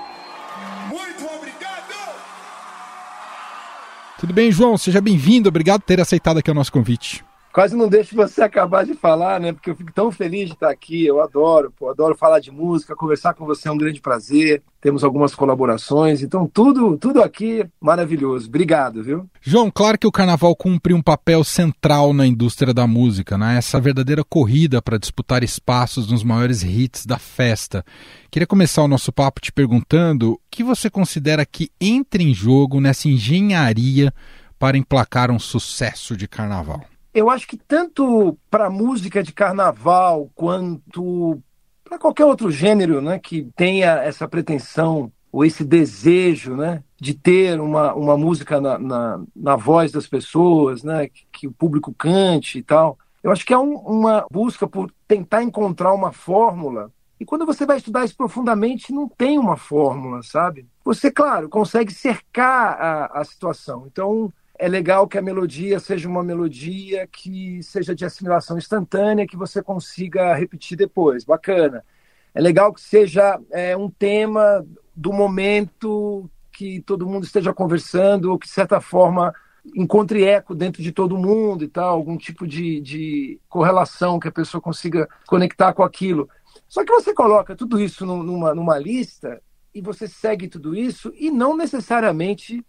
Tudo 4.19 4.33
bem, 4.35 4.51
João? 4.51 4.77
Seja 4.77 5.01
bem-vindo. 5.01 5.49
Obrigado 5.49 5.81
por 5.81 5.87
ter 5.87 6.01
aceitado 6.01 6.39
aqui 6.39 6.51
o 6.51 6.55
nosso 6.55 6.73
convite. 6.73 7.25
Quase 7.59 7.75
não 7.75 7.88
deixo 7.88 8.14
você 8.14 8.40
acabar 8.44 8.87
de 8.87 8.94
falar, 8.94 9.40
né? 9.40 9.53
Porque 9.53 9.68
eu 9.68 9.75
fico 9.75 9.92
tão 9.92 10.12
feliz 10.12 10.47
de 10.47 10.55
estar 10.55 10.71
aqui. 10.71 11.05
Eu 11.05 11.21
adoro, 11.21 11.75
pô, 11.77 11.90
adoro 11.90 12.16
falar 12.16 12.38
de 12.38 12.53
música, 12.53 12.94
conversar 12.94 13.35
com 13.35 13.44
você 13.44 13.66
é 13.66 13.73
um 13.73 13.77
grande 13.77 14.01
prazer. 14.01 14.62
Temos 14.81 15.03
algumas 15.03 15.35
colaborações, 15.35 16.23
então 16.23 16.47
tudo, 16.47 16.97
tudo 16.97 17.21
aqui 17.21 17.68
maravilhoso. 17.81 18.47
Obrigado, 18.47 19.03
viu? 19.03 19.29
João, 19.40 19.73
claro 19.73 19.99
que 19.99 20.07
o 20.07 20.12
carnaval 20.12 20.55
cumpre 20.55 20.94
um 20.94 21.03
papel 21.03 21.42
central 21.42 22.14
na 22.14 22.25
indústria 22.25 22.73
da 22.73 22.87
música, 22.87 23.37
né? 23.37 23.59
Essa 23.59 23.81
verdadeira 23.81 24.23
corrida 24.23 24.81
para 24.81 24.97
disputar 24.97 25.42
espaços 25.42 26.09
nos 26.09 26.23
maiores 26.23 26.62
hits 26.62 27.05
da 27.05 27.18
festa. 27.18 27.85
Queria 28.31 28.47
começar 28.47 28.85
o 28.85 28.88
nosso 28.88 29.11
papo 29.12 29.40
te 29.40 29.51
perguntando 29.51 30.35
o 30.35 30.40
que 30.49 30.62
você 30.62 30.88
considera 30.88 31.44
que 31.44 31.73
entra 31.81 32.23
em 32.23 32.33
jogo 32.33 32.81
nessa 32.81 33.09
engenharia 33.09 34.14
para 34.61 34.79
emplacar 34.79 35.29
um 35.29 35.40
sucesso 35.40 36.16
de 36.16 36.29
carnaval 36.29 36.85
eu 37.18 37.31
acho 37.31 37.46
que 37.46 37.57
tanto 37.57 38.38
para 38.50 38.70
música 38.70 39.22
de 39.22 39.33
carnaval 39.33 40.31
quanto 40.35 41.42
para 41.85 41.98
qualquer 41.98 42.24
outro 42.26 42.50
gênero 42.50 43.00
né, 43.00 43.18
que 43.18 43.50
tenha 43.57 44.02
essa 44.02 44.28
pretensão 44.28 45.11
ou 45.33 45.44
esse 45.44 45.64
desejo 45.64 46.54
né, 46.54 46.83
de 47.00 47.14
ter 47.14 47.61
uma, 47.61 47.94
uma 47.94 48.16
música 48.16 48.61
na, 48.61 48.78
na, 48.78 49.20
na 49.35 49.57
voz 49.57 49.90
das 49.92 50.07
pessoas, 50.07 50.83
né, 50.83 51.09
que, 51.09 51.26
que, 51.33 51.46
o 51.46 51.52
público 51.52 51.94
cante 51.94 52.59
e 52.59 52.62
tal. 52.62 52.98
Eu 53.22 53.31
acho 53.31 53.44
que 53.44 53.54
é 53.54 53.59
um, 53.59 53.74
uma 53.76 54.26
busca 54.31 54.66
por 54.66 54.92
tentar 55.07 55.42
encontrar 55.42 55.92
uma 55.92 56.12
fórmula. 56.12 56.90
E 57.20 57.24
quando 57.24 57.44
você 57.44 57.66
vai 57.66 57.78
estudar 57.78 58.04
isso 58.04 58.16
profundamente, 58.16 58.92
não 58.92 59.09
tem 59.09 59.38
uma 59.38 59.57
fórmula, 59.57 60.22
sabe? 60.22 60.66
Você, 60.85 61.11
claro, 61.11 61.48
consegue 61.48 61.92
cercar 61.92 62.81
a, 62.81 63.20
a 63.20 63.24
situação. 63.24 63.85
Então, 63.87 64.33
é 64.59 64.68
legal 64.68 65.07
que 65.07 65.16
a 65.16 65.23
melodia 65.23 65.79
seja 65.79 66.09
uma 66.09 66.23
melodia 66.23 67.07
que 67.07 67.62
seja 67.62 67.94
de 67.94 68.05
assimilação 68.05 68.59
instantânea, 68.59 69.27
que 69.27 69.37
você 69.37 69.62
consiga 69.62 70.35
repetir 70.35 70.77
depois. 70.77 71.25
Bacana. 71.25 71.85
É 72.35 72.40
legal 72.40 72.73
que 72.73 72.81
seja 72.81 73.40
é, 73.51 73.77
um 73.77 73.88
tema 73.88 74.66
do 74.94 75.12
momento 75.12 76.29
que 76.53 76.83
todo 76.83 77.07
mundo 77.07 77.25
esteja 77.25 77.55
conversando, 77.55 78.33
ou 78.33 78.38
que, 78.38 78.49
de 78.49 78.53
certa 78.53 78.81
forma, 78.81 79.33
encontre 79.77 80.25
eco 80.25 80.57
dentro 80.57 80.83
de 80.83 80.90
todo 80.90 81.16
mundo 81.16 81.62
e 81.62 81.68
tal, 81.68 81.94
algum 81.94 82.16
tipo 82.16 82.47
de, 82.47 82.81
de 82.81 83.40
correlação 83.49 84.18
que 84.18 84.27
a 84.27 84.33
pessoa 84.33 84.61
consiga 84.61 85.09
conectar 85.27 85.73
com 85.73 85.85
aquilo. 85.85 86.29
Só 86.68 86.85
que 86.85 86.92
você 86.92 87.14
coloca 87.14 87.55
tudo 87.55 87.81
isso 87.81 88.05
numa, 88.05 88.55
numa 88.55 88.79
lista 88.79 89.40
e 89.73 89.81
você 89.81 90.09
segue 90.09 90.49
tudo 90.49 90.75
isso 90.75 91.12
e 91.16 91.31
não 91.31 91.57
necessariamente 91.57 92.64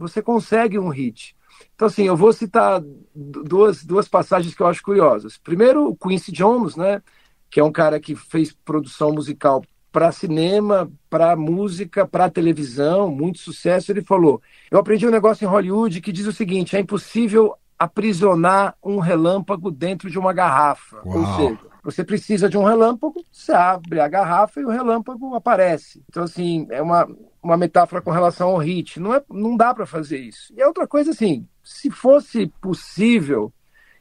você 0.00 0.22
consegue 0.22 0.78
um 0.78 0.88
hit. 0.88 1.36
Então, 1.74 1.86
assim, 1.86 2.04
eu 2.04 2.16
vou 2.16 2.32
citar 2.32 2.82
duas, 3.14 3.84
duas 3.84 4.08
passagens 4.08 4.54
que 4.54 4.62
eu 4.62 4.66
acho 4.66 4.82
curiosas. 4.82 5.36
Primeiro, 5.38 5.88
o 5.88 5.96
Quincy 5.96 6.32
Jones, 6.32 6.74
né, 6.74 7.02
que 7.50 7.60
é 7.60 7.64
um 7.64 7.72
cara 7.72 8.00
que 8.00 8.14
fez 8.14 8.52
produção 8.64 9.12
musical 9.12 9.62
para 9.92 10.12
cinema, 10.12 10.90
para 11.08 11.36
música, 11.36 12.06
para 12.06 12.30
televisão, 12.30 13.10
muito 13.10 13.38
sucesso. 13.38 13.92
Ele 13.92 14.02
falou: 14.02 14.40
Eu 14.70 14.78
aprendi 14.78 15.06
um 15.06 15.10
negócio 15.10 15.44
em 15.44 15.48
Hollywood 15.48 16.00
que 16.00 16.12
diz 16.12 16.26
o 16.26 16.32
seguinte: 16.32 16.76
é 16.76 16.80
impossível 16.80 17.54
aprisionar 17.78 18.76
um 18.82 18.98
relâmpago 18.98 19.70
dentro 19.70 20.10
de 20.10 20.18
uma 20.18 20.32
garrafa. 20.32 21.02
Uau. 21.04 21.18
Ou 21.18 21.36
seja, 21.36 21.58
você 21.82 22.04
precisa 22.04 22.48
de 22.48 22.58
um 22.58 22.64
relâmpago, 22.64 23.24
você 23.32 23.52
abre 23.52 24.00
a 24.00 24.08
garrafa 24.08 24.60
e 24.60 24.64
o 24.64 24.70
relâmpago 24.70 25.34
aparece. 25.34 26.02
Então, 26.08 26.24
assim, 26.24 26.66
é 26.70 26.82
uma, 26.82 27.08
uma 27.42 27.56
metáfora 27.56 28.02
com 28.02 28.10
relação 28.10 28.50
ao 28.50 28.58
hit. 28.58 28.98
Não, 29.00 29.14
é, 29.14 29.22
não 29.30 29.56
dá 29.56 29.74
para 29.74 29.86
fazer 29.86 30.18
isso. 30.18 30.52
E 30.56 30.62
a 30.62 30.66
outra 30.66 30.86
coisa, 30.86 31.10
assim, 31.10 31.46
se 31.62 31.90
fosse 31.90 32.46
possível 32.60 33.52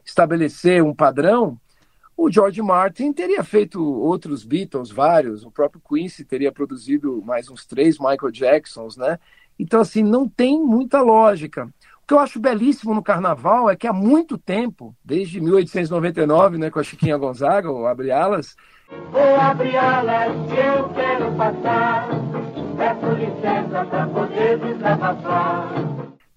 estabelecer 0.06 0.84
um 0.84 0.93
padrão, 0.93 1.60
o 2.17 2.30
George 2.30 2.62
Martin 2.62 3.13
teria 3.13 3.43
feito 3.43 3.82
outros 3.82 4.43
Beatles, 4.43 4.91
vários, 4.91 5.43
o 5.43 5.52
próprio 5.52 5.82
Quincy 5.88 6.25
teria 6.25 6.52
produzido 6.52 7.21
mais 7.23 7.49
uns 7.49 7.65
três 7.65 7.97
Michael 7.97 8.32
Jacksons, 8.32 8.97
né? 8.97 9.19
Então, 9.58 9.82
assim, 9.82 10.04
não 10.04 10.28
tem 10.28 10.60
muita 10.62 11.02
lógica 11.02 11.69
que 12.10 12.13
eu 12.15 12.19
acho 12.19 12.39
belíssimo 12.39 12.91
no 12.91 13.04
carnaval 13.04 13.69
é 13.69 13.75
que 13.75 13.86
há 13.86 13.93
muito 13.93 14.36
tempo, 14.36 14.95
desde 15.06 15.39
1899, 15.39 16.58
né, 16.58 16.71
com 16.71 16.80
a 16.80 16.84
Chiquinha 16.84 17.15
Gonzaga, 17.15 17.71
o 17.71 17.86
Abre 17.86 18.10
Alas. 18.10 18.56
Vou 19.12 19.36
abrir 19.36 19.78
alas 19.78 20.34
eu 20.49 20.89
quero 20.89 21.32
passar, 21.36 22.10
peço 22.80 23.12
licença 23.13 23.86
para 23.86 24.08
poder 24.08 24.58
desabafar. 24.58 25.74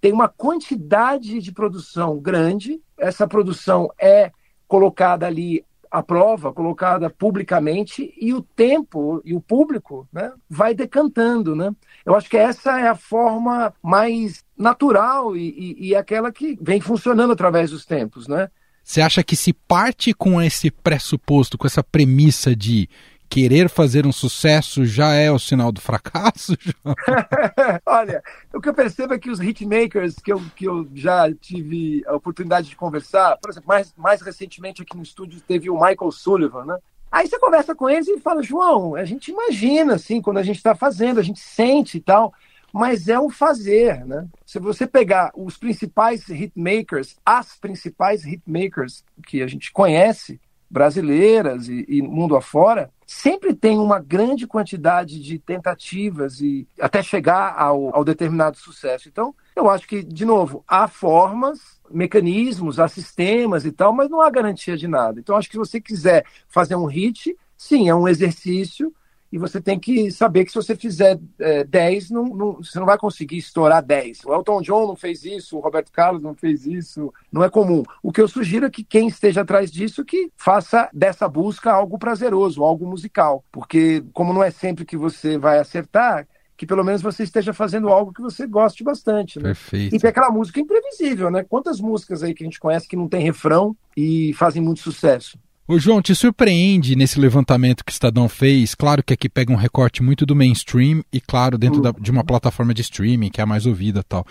Tem 0.01 0.13
uma 0.13 0.29
quantidade 0.29 1.39
de 1.39 1.53
produção 1.53 2.19
grande, 2.19 2.81
essa 2.99 3.29
produção 3.29 3.89
é 3.97 4.33
colocada 4.67 5.25
ali 5.25 5.65
à 5.89 6.03
prova, 6.03 6.53
colocada 6.53 7.09
publicamente, 7.09 8.13
e 8.21 8.35
o 8.35 8.43
tempo 8.43 9.23
e 9.25 9.35
o 9.35 9.41
público 9.41 10.09
né, 10.13 10.33
vai 10.51 10.75
decantando. 10.75 11.55
Né? 11.55 11.71
Eu 12.05 12.17
acho 12.17 12.29
que 12.29 12.37
essa 12.37 12.81
é 12.81 12.89
a 12.89 12.97
forma 12.97 13.73
mais 13.81 14.45
natural 14.59 15.37
e, 15.37 15.51
e, 15.51 15.89
e 15.91 15.95
aquela 15.95 16.33
que 16.33 16.59
vem 16.61 16.81
funcionando 16.81 17.33
através 17.33 17.71
dos 17.71 17.87
tempos. 17.87 18.27
Né? 18.27 18.49
Você 18.83 19.01
acha 19.01 19.23
que 19.23 19.37
se 19.37 19.53
parte 19.53 20.13
com 20.13 20.43
esse 20.43 20.71
pressuposto, 20.71 21.57
com 21.57 21.67
essa 21.67 21.85
premissa 21.85 22.57
de 22.57 22.89
querer 23.33 23.71
fazer 23.71 24.07
um 24.07 24.13
sucesso 24.13 24.85
já 24.85 25.15
é 25.15 25.31
o 25.31 25.39
sinal 25.39 25.73
do 25.73 25.81
fracasso? 25.81 26.53
Olha, 27.87 28.23
o 28.53 28.61
que 28.61 28.69
eu 28.69 28.75
percebo 28.75 29.15
é 29.15 29.19
que 29.19 29.31
os 29.31 29.41
hitmakers 29.41 30.17
que 30.17 30.31
eu, 30.31 30.43
que 30.55 30.67
eu 30.67 30.87
já 30.95 31.33
tive 31.33 32.05
a 32.07 32.15
oportunidade 32.15 32.69
de 32.69 32.77
conversar, 32.77 33.39
por 33.39 33.51
exemplo, 33.51 33.69
mais, 33.69 33.95
mais 33.97 34.21
recentemente 34.21 34.83
aqui 34.83 34.95
no 34.95 35.03
estúdio 35.03 35.41
teve 35.41 35.71
o 35.71 35.81
Michael 35.81 36.13
Sullivan, 36.13 36.67
né? 36.67 36.77
Aí 37.11 37.27
você 37.27 37.39
conversa 37.39 37.75
com 37.75 37.89
eles 37.89 38.07
e 38.07 38.21
fala, 38.21 38.43
João, 38.43 38.95
a 38.95 39.05
gente 39.07 39.31
imagina, 39.31 39.95
assim, 39.95 40.21
quando 40.21 40.37
a 40.37 40.43
gente 40.43 40.57
está 40.57 40.75
fazendo, 40.75 41.19
a 41.19 41.23
gente 41.23 41.41
sente 41.41 41.97
e 41.97 42.01
tal, 42.03 42.35
mas 42.71 43.09
é 43.09 43.19
um 43.19 43.31
fazer, 43.31 44.05
né? 44.05 44.29
Se 44.45 44.59
você 44.59 44.87
pegar 44.87 45.33
os 45.35 45.57
principais 45.57 46.29
hitmakers, 46.29 47.17
as 47.25 47.57
principais 47.57 48.27
hitmakers 48.27 49.03
que 49.27 49.41
a 49.41 49.47
gente 49.47 49.73
conhece, 49.73 50.39
brasileiras 50.73 51.69
e, 51.69 51.85
e 51.89 52.03
mundo 52.03 52.35
afora, 52.37 52.91
sempre 53.13 53.55
tem 53.55 53.79
uma 53.79 54.01
grande 54.01 54.47
quantidade 54.47 55.21
de 55.21 55.39
tentativas 55.39 56.41
e 56.41 56.67
até 56.81 57.03
chegar 57.03 57.55
ao, 57.57 57.95
ao 57.95 58.05
determinado 58.05 58.57
sucesso. 58.57 59.09
Então, 59.09 59.35
eu 59.55 59.69
acho 59.69 59.87
que, 59.87 60.03
de 60.03 60.25
novo, 60.25 60.65
há 60.67 60.89
formas, 60.89 61.61
mecanismos, 61.91 62.81
há 62.81 62.89
sistemas 62.89 63.67
e 63.67 63.71
tal, 63.71 63.93
mas 63.93 64.09
não 64.09 64.23
há 64.23 64.31
garantia 64.31 64.77
de 64.77 64.89
nada. 64.89 65.21
Então, 65.21 65.37
acho 65.37 65.49
que 65.49 65.55
se 65.55 65.59
você 65.59 65.81
quiser 65.81 66.25
fazer 66.49 66.75
um 66.75 66.87
hit, 66.87 67.37
sim, 67.57 67.89
é 67.89 67.95
um 67.95 68.09
exercício 68.09 68.93
e 69.33 69.39
você 69.39 69.63
tem 69.63 69.81
que 69.81 70.11
saber 70.11 70.45
que 70.45 70.53
se 70.53 70.57
você 70.57 70.77
fizer 70.77 71.19
é, 71.39 71.65
10, 71.65 72.11
não, 72.11 72.25
não, 72.25 72.53
você 72.57 72.79
não 72.79 72.85
vai 72.85 72.99
conseguir 72.99 73.39
estourar 73.39 73.83
10. 73.83 74.27
O 74.27 74.35
Elton 74.35 74.61
John 74.61 74.87
não 74.87 74.95
fez 74.95 75.25
isso, 75.25 75.57
o 75.57 75.61
Roberto 75.61 75.91
Carlos 75.91 76.23
não 76.23 76.35
fez 76.35 76.67
isso, 76.67 77.13
não 77.33 77.43
é 77.43 77.49
comum. 77.49 77.83
O 78.03 78.13
que 78.13 78.21
eu 78.21 78.29
sugiro 78.29 78.67
é 78.67 78.71
que 78.71 78.85
quem 78.85 79.09
esteja 79.09 79.41
atrás 79.41 79.71
disso 79.71 80.05
que 80.05 80.31
faça 80.37 80.91
dessa 80.93 81.27
busca 81.27 81.73
algo 81.73 81.99
prazeroso, 81.99 82.63
algo 82.63 82.87
musical, 82.87 83.43
porque 83.51 84.05
como 84.13 84.35
não 84.35 84.43
é 84.43 84.51
sempre 84.51 84.85
que 84.85 84.99
você 84.99 85.39
vai 85.39 85.59
acertar, 85.59 86.29
que 86.55 86.67
pelo 86.67 86.85
menos 86.85 87.01
você 87.01 87.23
esteja 87.23 87.55
fazendo 87.55 87.89
algo 87.89 88.13
que 88.13 88.21
você 88.21 88.47
goste 88.47 88.85
bastante. 88.85 89.39
Né? 89.39 89.47
Perfeito. 89.47 89.97
E 89.97 89.99
tem 89.99 90.11
aquela 90.11 90.31
música 90.31 90.61
imprevisível, 90.61 91.31
né? 91.31 91.43
Quantas 91.43 91.81
músicas 91.81 92.23
aí 92.23 92.35
que 92.35 92.45
a 92.45 92.47
gente 92.47 92.61
conhece 92.61 92.87
que 92.87 92.97
não 92.97 93.09
tem 93.09 93.23
refrão 93.23 93.75
e 93.97 94.33
fazem 94.35 94.63
muito 94.63 94.81
sucesso? 94.81 95.39
Ô 95.73 95.79
João, 95.79 96.03
te 96.03 96.15
surpreende 96.15 96.95
nesse 96.95 97.19
levantamento 97.19 97.83
que 97.83 97.91
o 97.91 97.95
Estadão 97.95 98.29
fez? 98.29 98.75
Claro 98.75 99.03
que 99.03 99.15
aqui 99.15 99.27
pega 99.27 99.51
um 99.51 99.57
recorte 99.57 100.03
muito 100.03 100.27
do 100.27 100.37
mainstream 100.37 101.03
e, 101.11 101.19
claro, 101.19 101.57
dentro 101.57 101.81
da, 101.81 101.93
de 101.93 102.11
uma 102.11 102.23
plataforma 102.23 102.75
de 102.75 102.83
streaming, 102.83 103.31
que 103.31 103.41
é 103.41 103.45
a 103.45 103.47
mais 103.47 103.65
ouvida 103.65 104.03
tal. 104.03 104.23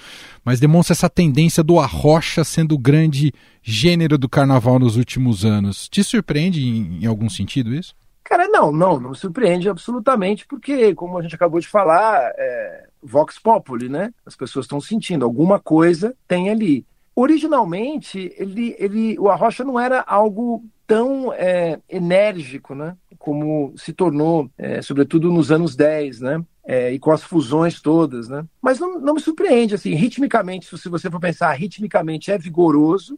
Mas 0.45 0.59
demonstra 0.59 0.93
essa 0.93 1.09
tendência 1.09 1.63
do 1.63 1.79
arrocha 1.79 2.43
sendo 2.43 2.75
o 2.75 2.77
grande 2.77 3.33
gênero 3.63 4.19
do 4.19 4.29
carnaval 4.29 4.77
nos 4.77 4.97
últimos 4.97 5.43
anos. 5.43 5.89
Te 5.89 6.03
surpreende 6.03 6.63
em, 6.63 6.99
em 7.01 7.07
algum 7.07 7.27
sentido 7.27 7.73
isso? 7.73 7.95
Cara, 8.23 8.47
não, 8.47 8.71
não, 8.71 8.99
não 8.99 9.09
me 9.09 9.17
surpreende 9.17 9.67
absolutamente, 9.67 10.45
porque, 10.45 10.93
como 10.93 11.17
a 11.17 11.23
gente 11.23 11.33
acabou 11.33 11.59
de 11.59 11.67
falar, 11.67 12.21
é, 12.37 12.85
Vox 13.01 13.39
Populi, 13.39 13.89
né? 13.89 14.13
As 14.27 14.35
pessoas 14.35 14.65
estão 14.65 14.79
sentindo, 14.79 15.25
alguma 15.25 15.59
coisa 15.59 16.15
tem 16.27 16.51
ali. 16.51 16.85
Originalmente, 17.15 18.31
ele, 18.37 18.75
ele, 18.77 19.17
o 19.17 19.27
Arrocha 19.27 19.63
não 19.63 19.79
era 19.79 20.03
algo 20.05 20.63
tão 20.91 21.31
é, 21.31 21.79
enérgico, 21.89 22.75
né? 22.75 22.97
Como 23.17 23.73
se 23.77 23.93
tornou, 23.93 24.51
é, 24.57 24.81
sobretudo 24.81 25.31
nos 25.31 25.49
anos 25.49 25.73
10, 25.73 26.19
né? 26.19 26.43
É, 26.65 26.91
e 26.91 26.99
com 26.99 27.11
as 27.11 27.23
fusões 27.23 27.79
todas, 27.79 28.27
né? 28.27 28.43
Mas 28.61 28.77
não, 28.77 28.99
não 28.99 29.13
me 29.13 29.21
surpreende, 29.21 29.73
assim, 29.73 29.95
ritmicamente, 29.95 30.65
se 30.77 30.89
você 30.89 31.09
for 31.09 31.21
pensar, 31.21 31.53
ritmicamente 31.53 32.29
é 32.29 32.37
vigoroso. 32.37 33.17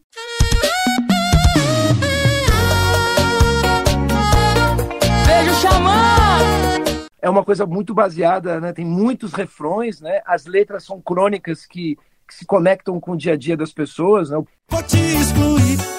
Beijo 5.26 5.56
chamando! 5.60 7.08
É 7.20 7.28
uma 7.28 7.44
coisa 7.44 7.66
muito 7.66 7.92
baseada, 7.92 8.62
né? 8.62 8.72
Tem 8.72 8.86
muitos 8.86 9.34
refrões, 9.34 10.00
né? 10.00 10.22
As 10.28 10.46
letras 10.46 10.84
são 10.84 11.02
crônicas 11.02 11.66
que, 11.66 11.98
que 12.28 12.36
se 12.36 12.46
conectam 12.46 13.00
com 13.00 13.14
o 13.14 13.18
dia 13.18 13.34
a 13.34 13.38
dia 13.38 13.58
das 13.58 13.74
pessoas, 13.74 14.30
né? 14.30 14.38
Vou 14.70 14.84
te 14.84 15.00
excluir 15.00 15.93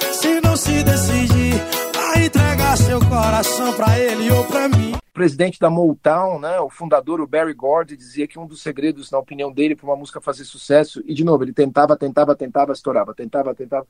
se 0.64 0.82
decidir 0.82 1.60
a 1.94 2.24
entregar 2.24 2.76
seu 2.78 2.98
coração 2.98 3.74
pra 3.74 3.98
ele 3.98 4.30
ou 4.30 4.44
pra 4.46 4.66
mim. 4.66 4.94
Presidente 5.12 5.60
da 5.60 5.68
Motown, 5.68 6.40
né, 6.40 6.58
o 6.58 6.70
fundador, 6.70 7.20
o 7.20 7.26
Barry 7.26 7.52
Gordy, 7.52 7.96
dizia 7.96 8.26
que 8.26 8.38
um 8.38 8.46
dos 8.46 8.62
segredos, 8.62 9.10
na 9.10 9.18
opinião 9.18 9.52
dele, 9.52 9.76
para 9.76 9.86
uma 9.86 9.94
música 9.94 10.22
fazer 10.22 10.44
sucesso, 10.44 11.02
e 11.06 11.12
de 11.12 11.22
novo, 11.22 11.44
ele 11.44 11.52
tentava, 11.52 11.96
tentava, 11.96 12.34
tentava, 12.34 12.72
estourava, 12.72 13.14
tentava, 13.14 13.54
tentava, 13.54 13.86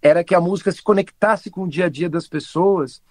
era 0.00 0.22
que 0.22 0.34
a 0.34 0.40
música 0.40 0.70
se 0.70 0.80
conectasse 0.80 1.50
com 1.50 1.64
o 1.64 1.68
dia 1.68 1.86
a 1.86 1.88
dia 1.88 2.08
das 2.08 2.28
pessoas. 2.28 3.02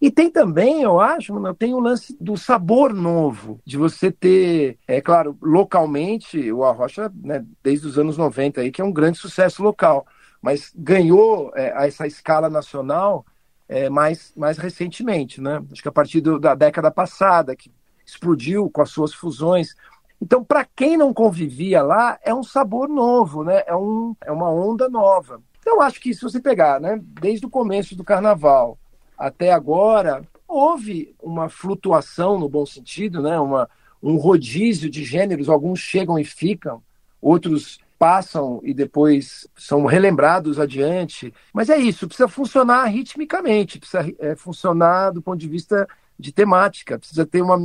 E 0.00 0.10
tem 0.10 0.30
também, 0.30 0.82
eu 0.82 1.00
acho, 1.00 1.34
mano, 1.34 1.52
tem 1.52 1.74
o 1.74 1.80
lance 1.80 2.16
do 2.20 2.36
sabor 2.36 2.94
novo, 2.94 3.60
de 3.66 3.76
você 3.76 4.12
ter, 4.12 4.78
é 4.86 5.00
claro, 5.00 5.36
localmente, 5.42 6.50
o 6.52 6.64
Arrocha, 6.64 7.12
né, 7.22 7.44
desde 7.64 7.86
os 7.88 7.98
anos 7.98 8.16
90 8.16 8.60
aí, 8.60 8.70
que 8.70 8.80
é 8.80 8.84
um 8.84 8.92
grande 8.92 9.18
sucesso 9.18 9.60
local 9.60 10.06
mas 10.40 10.72
ganhou 10.74 11.52
é, 11.54 11.86
essa 11.86 12.06
escala 12.06 12.48
nacional 12.48 13.24
é, 13.68 13.88
mais, 13.88 14.32
mais 14.36 14.58
recentemente, 14.58 15.40
né? 15.40 15.62
Acho 15.70 15.82
que 15.82 15.88
a 15.88 15.92
partir 15.92 16.20
do, 16.20 16.40
da 16.40 16.54
década 16.54 16.90
passada, 16.90 17.54
que 17.54 17.70
explodiu 18.04 18.68
com 18.68 18.82
as 18.82 18.90
suas 18.90 19.14
fusões. 19.14 19.74
Então, 20.20 20.42
para 20.42 20.64
quem 20.64 20.96
não 20.96 21.14
convivia 21.14 21.82
lá, 21.82 22.18
é 22.22 22.34
um 22.34 22.42
sabor 22.42 22.88
novo, 22.88 23.44
né? 23.44 23.62
É, 23.66 23.76
um, 23.76 24.14
é 24.22 24.32
uma 24.32 24.50
onda 24.50 24.88
nova. 24.88 25.40
Então, 25.60 25.80
acho 25.80 26.00
que 26.00 26.12
se 26.12 26.22
você 26.22 26.40
pegar, 26.40 26.80
né, 26.80 26.98
desde 27.02 27.46
o 27.46 27.50
começo 27.50 27.94
do 27.94 28.02
carnaval 28.02 28.78
até 29.16 29.52
agora, 29.52 30.26
houve 30.48 31.14
uma 31.22 31.48
flutuação 31.48 32.38
no 32.38 32.48
bom 32.48 32.66
sentido, 32.66 33.22
né? 33.22 33.38
Uma, 33.38 33.68
um 34.02 34.16
rodízio 34.16 34.90
de 34.90 35.04
gêneros, 35.04 35.48
alguns 35.48 35.78
chegam 35.78 36.18
e 36.18 36.24
ficam, 36.24 36.82
outros 37.20 37.78
passam 38.00 38.62
e 38.64 38.72
depois 38.72 39.46
são 39.54 39.84
relembrados 39.84 40.58
adiante. 40.58 41.34
Mas 41.52 41.68
é 41.68 41.76
isso, 41.76 42.08
precisa 42.08 42.26
funcionar 42.26 42.86
ritmicamente, 42.86 43.78
precisa 43.78 44.10
é, 44.18 44.34
funcionar 44.34 45.10
do 45.10 45.20
ponto 45.20 45.38
de 45.38 45.46
vista 45.46 45.86
de 46.18 46.32
temática, 46.32 46.98
precisa 46.98 47.26
ter 47.26 47.42
uma, 47.42 47.56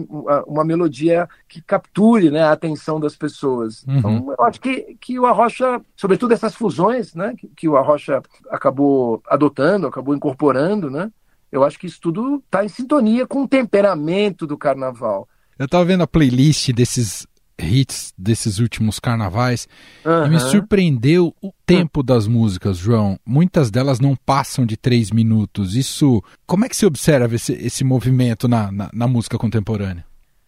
uma 0.45 0.65
melodia 0.65 1.27
que 1.47 1.61
capture 1.61 2.29
né, 2.29 2.43
a 2.43 2.51
atenção 2.51 2.99
das 2.99 3.15
pessoas. 3.15 3.83
Uhum. 3.83 3.97
Então, 3.97 4.35
eu 4.37 4.45
acho 4.45 4.59
que, 4.59 4.97
que 4.99 5.17
o 5.17 5.25
Arrocha, 5.25 5.81
sobretudo 5.95 6.33
essas 6.33 6.53
fusões 6.53 7.15
né, 7.15 7.33
que, 7.37 7.47
que 7.55 7.69
o 7.69 7.77
Arrocha 7.77 8.21
acabou 8.49 9.21
adotando, 9.27 9.87
acabou 9.87 10.13
incorporando, 10.13 10.89
né, 10.89 11.09
eu 11.49 11.63
acho 11.63 11.79
que 11.79 11.87
isso 11.87 12.01
tudo 12.01 12.43
está 12.45 12.65
em 12.65 12.69
sintonia 12.69 13.25
com 13.25 13.43
o 13.43 13.47
temperamento 13.47 14.45
do 14.45 14.57
carnaval. 14.57 15.29
Eu 15.57 15.65
estava 15.65 15.85
vendo 15.85 16.03
a 16.03 16.07
playlist 16.07 16.73
desses 16.73 17.25
hits 17.59 18.13
desses 18.17 18.59
últimos 18.59 18.99
carnavais 18.99 19.67
uhum. 20.05 20.25
e 20.25 20.29
me 20.29 20.39
surpreendeu 20.39 21.33
o 21.41 21.51
tempo 21.65 22.03
das 22.03 22.27
músicas, 22.27 22.77
João. 22.77 23.19
Muitas 23.25 23.71
delas 23.71 23.99
não 23.99 24.15
passam 24.15 24.65
de 24.65 24.77
três 24.77 25.11
minutos. 25.11 25.75
Isso, 25.75 26.23
como 26.45 26.65
é 26.65 26.69
que 26.69 26.75
se 26.75 26.85
observa 26.85 27.35
esse, 27.35 27.53
esse 27.53 27.83
movimento 27.83 28.47
na, 28.47 28.71
na, 28.71 28.89
na 28.93 29.07
música 29.07 29.37
contemporânea? 29.37 30.05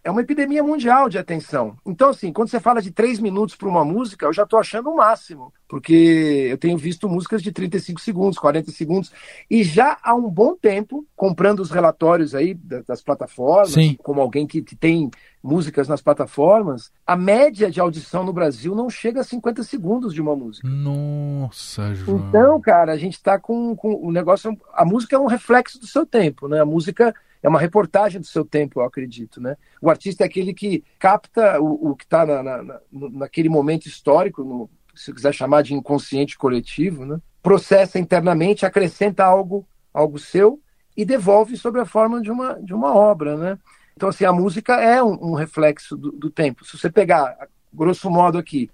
É 0.08 0.12
uma 0.12 0.22
epidemia 0.22 0.64
mundial 0.64 1.10
de 1.10 1.18
atenção. 1.18 1.76
Então, 1.86 2.08
assim, 2.12 2.32
quando 2.32 2.48
você 2.48 2.62
fala 2.62 2.82
de 2.82 2.92
três 2.92 3.20
minutos 3.20 3.58
para 3.58 3.68
uma 3.68 3.84
música, 3.84 4.26
eu 4.26 4.32
já 4.32 4.44
estou 4.44 4.58
achando 4.58 4.90
o 4.90 4.96
máximo, 4.96 5.52
porque 5.68 6.48
eu 6.50 6.58
tenho 6.58 6.78
visto 6.78 7.10
músicas 7.10 7.44
de 7.44 7.52
35 7.52 8.00
segundos, 8.00 8.40
40 8.40 8.72
segundos, 8.72 9.12
e 9.52 9.66
já 9.66 9.98
há 10.02 10.16
um 10.16 10.30
bom 10.30 10.56
tempo, 10.56 11.06
comprando 11.14 11.60
os 11.60 11.72
relatórios 11.72 12.34
aí 12.34 12.54
das 12.54 13.02
plataformas, 13.02 13.74
Sim. 13.74 13.98
como 14.02 14.22
alguém 14.22 14.48
que, 14.48 14.62
que 14.62 14.78
tem 14.78 15.12
músicas 15.44 15.90
nas 15.90 16.02
plataformas, 16.02 16.90
a 17.06 17.18
média 17.18 17.70
de 17.70 17.82
audição 17.82 18.24
no 18.24 18.32
Brasil 18.32 18.74
não 18.74 18.90
chega 18.90 19.20
a 19.20 19.26
50 19.26 19.62
segundos 19.64 20.14
de 20.14 20.22
uma 20.22 20.38
música. 20.38 20.66
Nossa, 20.70 21.94
João. 21.94 22.30
Então, 22.30 22.62
cara, 22.62 22.94
a 22.94 22.98
gente 22.98 23.16
está 23.16 23.38
com, 23.38 23.76
com 23.76 23.94
o 23.94 24.10
negócio. 24.10 24.58
A 24.74 24.86
música 24.86 25.18
é 25.18 25.20
um 25.20 25.28
reflexo 25.28 25.78
do 25.78 25.86
seu 25.86 26.06
tempo, 26.06 26.48
né? 26.48 26.62
A 26.62 26.66
música 26.66 27.14
é 27.42 27.50
uma 27.50 27.60
reportagem 27.60 28.20
do 28.20 28.28
seu 28.28 28.44
tempo, 28.44 28.80
eu 28.80 28.86
acredito, 28.86 29.42
né? 29.42 29.56
O 29.82 29.90
artista 29.90 30.24
é 30.24 30.28
aquele 30.28 30.54
que 30.54 30.84
capta 31.00 31.60
o, 31.62 31.92
o 31.92 31.96
que 31.96 32.04
está 32.04 32.26
na, 32.26 32.44
na, 32.44 32.80
naquele 32.92 33.50
momento 33.50 33.86
histórico, 33.88 34.44
no, 34.44 34.70
se 34.96 35.14
quiser 35.14 35.34
chamar 35.34 35.62
de 35.62 35.74
inconsciente 35.74 36.38
coletivo, 36.38 37.06
né? 37.06 37.20
Processa 37.42 38.00
internamente, 38.00 38.66
acrescenta 38.66 39.24
algo, 39.24 39.66
algo 39.94 40.18
seu 40.18 40.60
e 40.96 41.06
devolve 41.06 41.56
sob 41.56 41.80
a 41.80 41.86
forma 41.86 42.22
de 42.22 42.32
uma, 42.32 42.54
de 42.62 42.74
uma 42.74 42.94
obra, 42.94 43.38
né? 43.38 43.60
Então, 43.96 44.10
assim, 44.10 44.26
a 44.26 44.34
música 44.34 44.76
é 44.82 45.02
um, 45.02 45.32
um 45.32 45.34
reflexo 45.34 45.98
do, 45.98 46.12
do 46.12 46.30
tempo. 46.30 46.66
Se 46.66 46.78
você 46.78 46.90
pegar, 46.90 47.36
grosso 47.74 48.10
modo 48.10 48.38
aqui, 48.38 48.70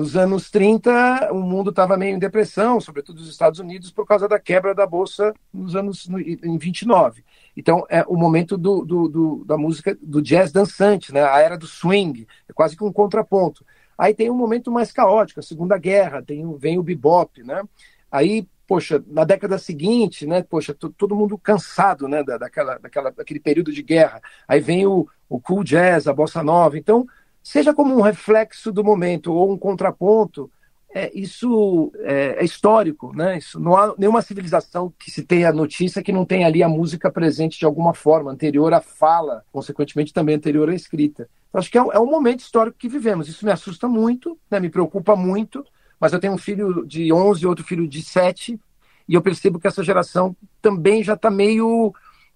Nos 0.00 0.16
anos 0.16 0.50
30, 0.50 1.30
o 1.30 1.42
mundo 1.42 1.68
estava 1.68 1.94
meio 1.94 2.16
em 2.16 2.18
depressão, 2.18 2.80
sobretudo 2.80 3.18
os 3.18 3.28
Estados 3.28 3.58
Unidos, 3.58 3.90
por 3.90 4.06
causa 4.06 4.26
da 4.26 4.38
quebra 4.38 4.74
da 4.74 4.86
Bolsa 4.86 5.34
nos 5.52 5.76
anos 5.76 6.08
no, 6.08 6.18
em 6.18 6.56
29. 6.56 7.22
Então, 7.54 7.84
é 7.86 8.02
o 8.08 8.16
momento 8.16 8.56
do, 8.56 8.82
do, 8.82 9.08
do, 9.10 9.44
da 9.44 9.58
música, 9.58 9.94
do 10.00 10.22
jazz 10.22 10.52
dançante, 10.52 11.12
né? 11.12 11.22
a 11.22 11.40
era 11.40 11.58
do 11.58 11.66
swing, 11.66 12.26
é 12.48 12.52
quase 12.54 12.78
que 12.78 12.82
um 12.82 12.90
contraponto. 12.90 13.62
Aí 13.98 14.14
tem 14.14 14.30
um 14.30 14.34
momento 14.34 14.72
mais 14.72 14.90
caótico, 14.90 15.40
a 15.40 15.42
Segunda 15.42 15.76
Guerra, 15.76 16.22
tem, 16.22 16.50
vem 16.56 16.78
o 16.78 16.82
bebop, 16.82 17.42
né? 17.42 17.62
Aí, 18.10 18.48
poxa, 18.66 19.04
na 19.06 19.24
década 19.24 19.58
seguinte, 19.58 20.24
né? 20.24 20.42
Poxa, 20.42 20.74
todo 20.74 21.14
mundo 21.14 21.36
cansado, 21.36 22.08
né? 22.08 22.24
Da, 22.24 22.38
daquela, 22.38 22.78
daquela, 22.78 23.10
daquele 23.10 23.38
período 23.38 23.70
de 23.70 23.82
guerra. 23.82 24.22
Aí 24.48 24.60
vem 24.60 24.86
o, 24.86 25.06
o 25.28 25.38
cool 25.38 25.62
jazz, 25.62 26.08
a 26.08 26.14
bossa 26.14 26.42
nova. 26.42 26.78
Então, 26.78 27.06
seja 27.42 27.74
como 27.74 27.96
um 27.96 28.00
reflexo 28.00 28.72
do 28.72 28.84
momento 28.84 29.32
ou 29.32 29.52
um 29.52 29.58
contraponto, 29.58 30.50
é, 30.92 31.10
isso 31.14 31.92
é, 31.98 32.36
é, 32.40 32.44
histórico, 32.44 33.14
né? 33.14 33.38
Isso, 33.38 33.60
não 33.60 33.76
há 33.76 33.94
nenhuma 33.96 34.22
civilização 34.22 34.92
que 34.98 35.10
se 35.10 35.22
tenha 35.22 35.52
notícia 35.52 36.02
que 36.02 36.12
não 36.12 36.24
tenha 36.24 36.46
ali 36.46 36.62
a 36.62 36.68
música 36.68 37.10
presente 37.10 37.58
de 37.58 37.64
alguma 37.64 37.94
forma, 37.94 38.32
anterior 38.32 38.74
à 38.74 38.80
fala, 38.80 39.44
consequentemente 39.52 40.12
também 40.12 40.34
anterior 40.34 40.68
à 40.68 40.74
escrita. 40.74 41.28
Então, 41.48 41.60
acho 41.60 41.70
que 41.70 41.78
é 41.78 41.82
um, 41.82 41.92
é 41.92 41.98
um, 41.98 42.10
momento 42.10 42.40
histórico 42.40 42.76
que 42.76 42.88
vivemos. 42.88 43.28
Isso 43.28 43.44
me 43.44 43.52
assusta 43.52 43.86
muito, 43.86 44.36
né? 44.50 44.58
me 44.58 44.68
preocupa 44.68 45.14
muito, 45.14 45.64
mas 45.98 46.12
eu 46.12 46.18
tenho 46.18 46.32
um 46.32 46.38
filho 46.38 46.84
de 46.84 47.12
11 47.12 47.42
e 47.42 47.46
outro 47.46 47.64
filho 47.64 47.86
de 47.86 48.02
7, 48.02 48.58
e 49.08 49.14
eu 49.14 49.22
percebo 49.22 49.60
que 49.60 49.68
essa 49.68 49.84
geração 49.84 50.36
também 50.60 51.04
já 51.04 51.14
está 51.14 51.30
meio. 51.30 51.94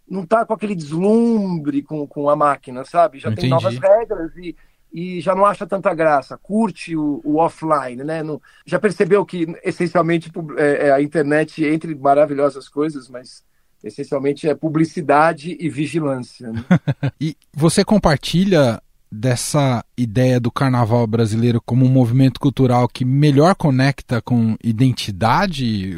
não 0.08 0.22
está 0.22 0.44
com 0.44 0.52
aquele 0.52 0.76
deslumbre 0.76 1.82
com, 1.82 2.06
com 2.06 2.30
a 2.30 2.36
máquina, 2.36 2.84
sabe? 2.84 3.18
Já 3.18 3.30
Entendi. 3.30 3.42
tem 3.42 3.50
novas 3.50 3.78
regras 3.78 4.36
e 4.36 4.54
e 4.94 5.20
já 5.20 5.35
não 5.35 5.44
acha 5.44 5.66
tanta 5.66 5.92
graça, 5.92 6.38
curte 6.40 6.96
o, 6.96 7.20
o 7.24 7.38
offline, 7.38 8.04
né? 8.04 8.22
Não, 8.22 8.40
já 8.64 8.78
percebeu 8.78 9.26
que 9.26 9.52
essencialmente 9.64 10.30
é, 10.57 10.87
é, 10.87 10.92
a 10.92 11.02
internet 11.02 11.64
entre 11.64 11.96
maravilhosas 11.96 12.68
coisas, 12.68 13.09
mas 13.09 13.42
essencialmente 13.83 14.48
é 14.48 14.54
publicidade 14.54 15.57
e 15.59 15.68
vigilância. 15.68 16.52
Né? 16.52 16.64
e 17.20 17.37
você 17.52 17.85
compartilha 17.85 18.80
dessa 19.11 19.85
ideia 19.98 20.38
do 20.38 20.52
carnaval 20.52 21.04
brasileiro 21.09 21.61
como 21.61 21.85
um 21.85 21.90
movimento 21.90 22.38
cultural 22.38 22.88
que 22.88 23.04
melhor 23.04 23.57
conecta 23.57 24.22
com 24.22 24.57
identidade, 24.62 25.96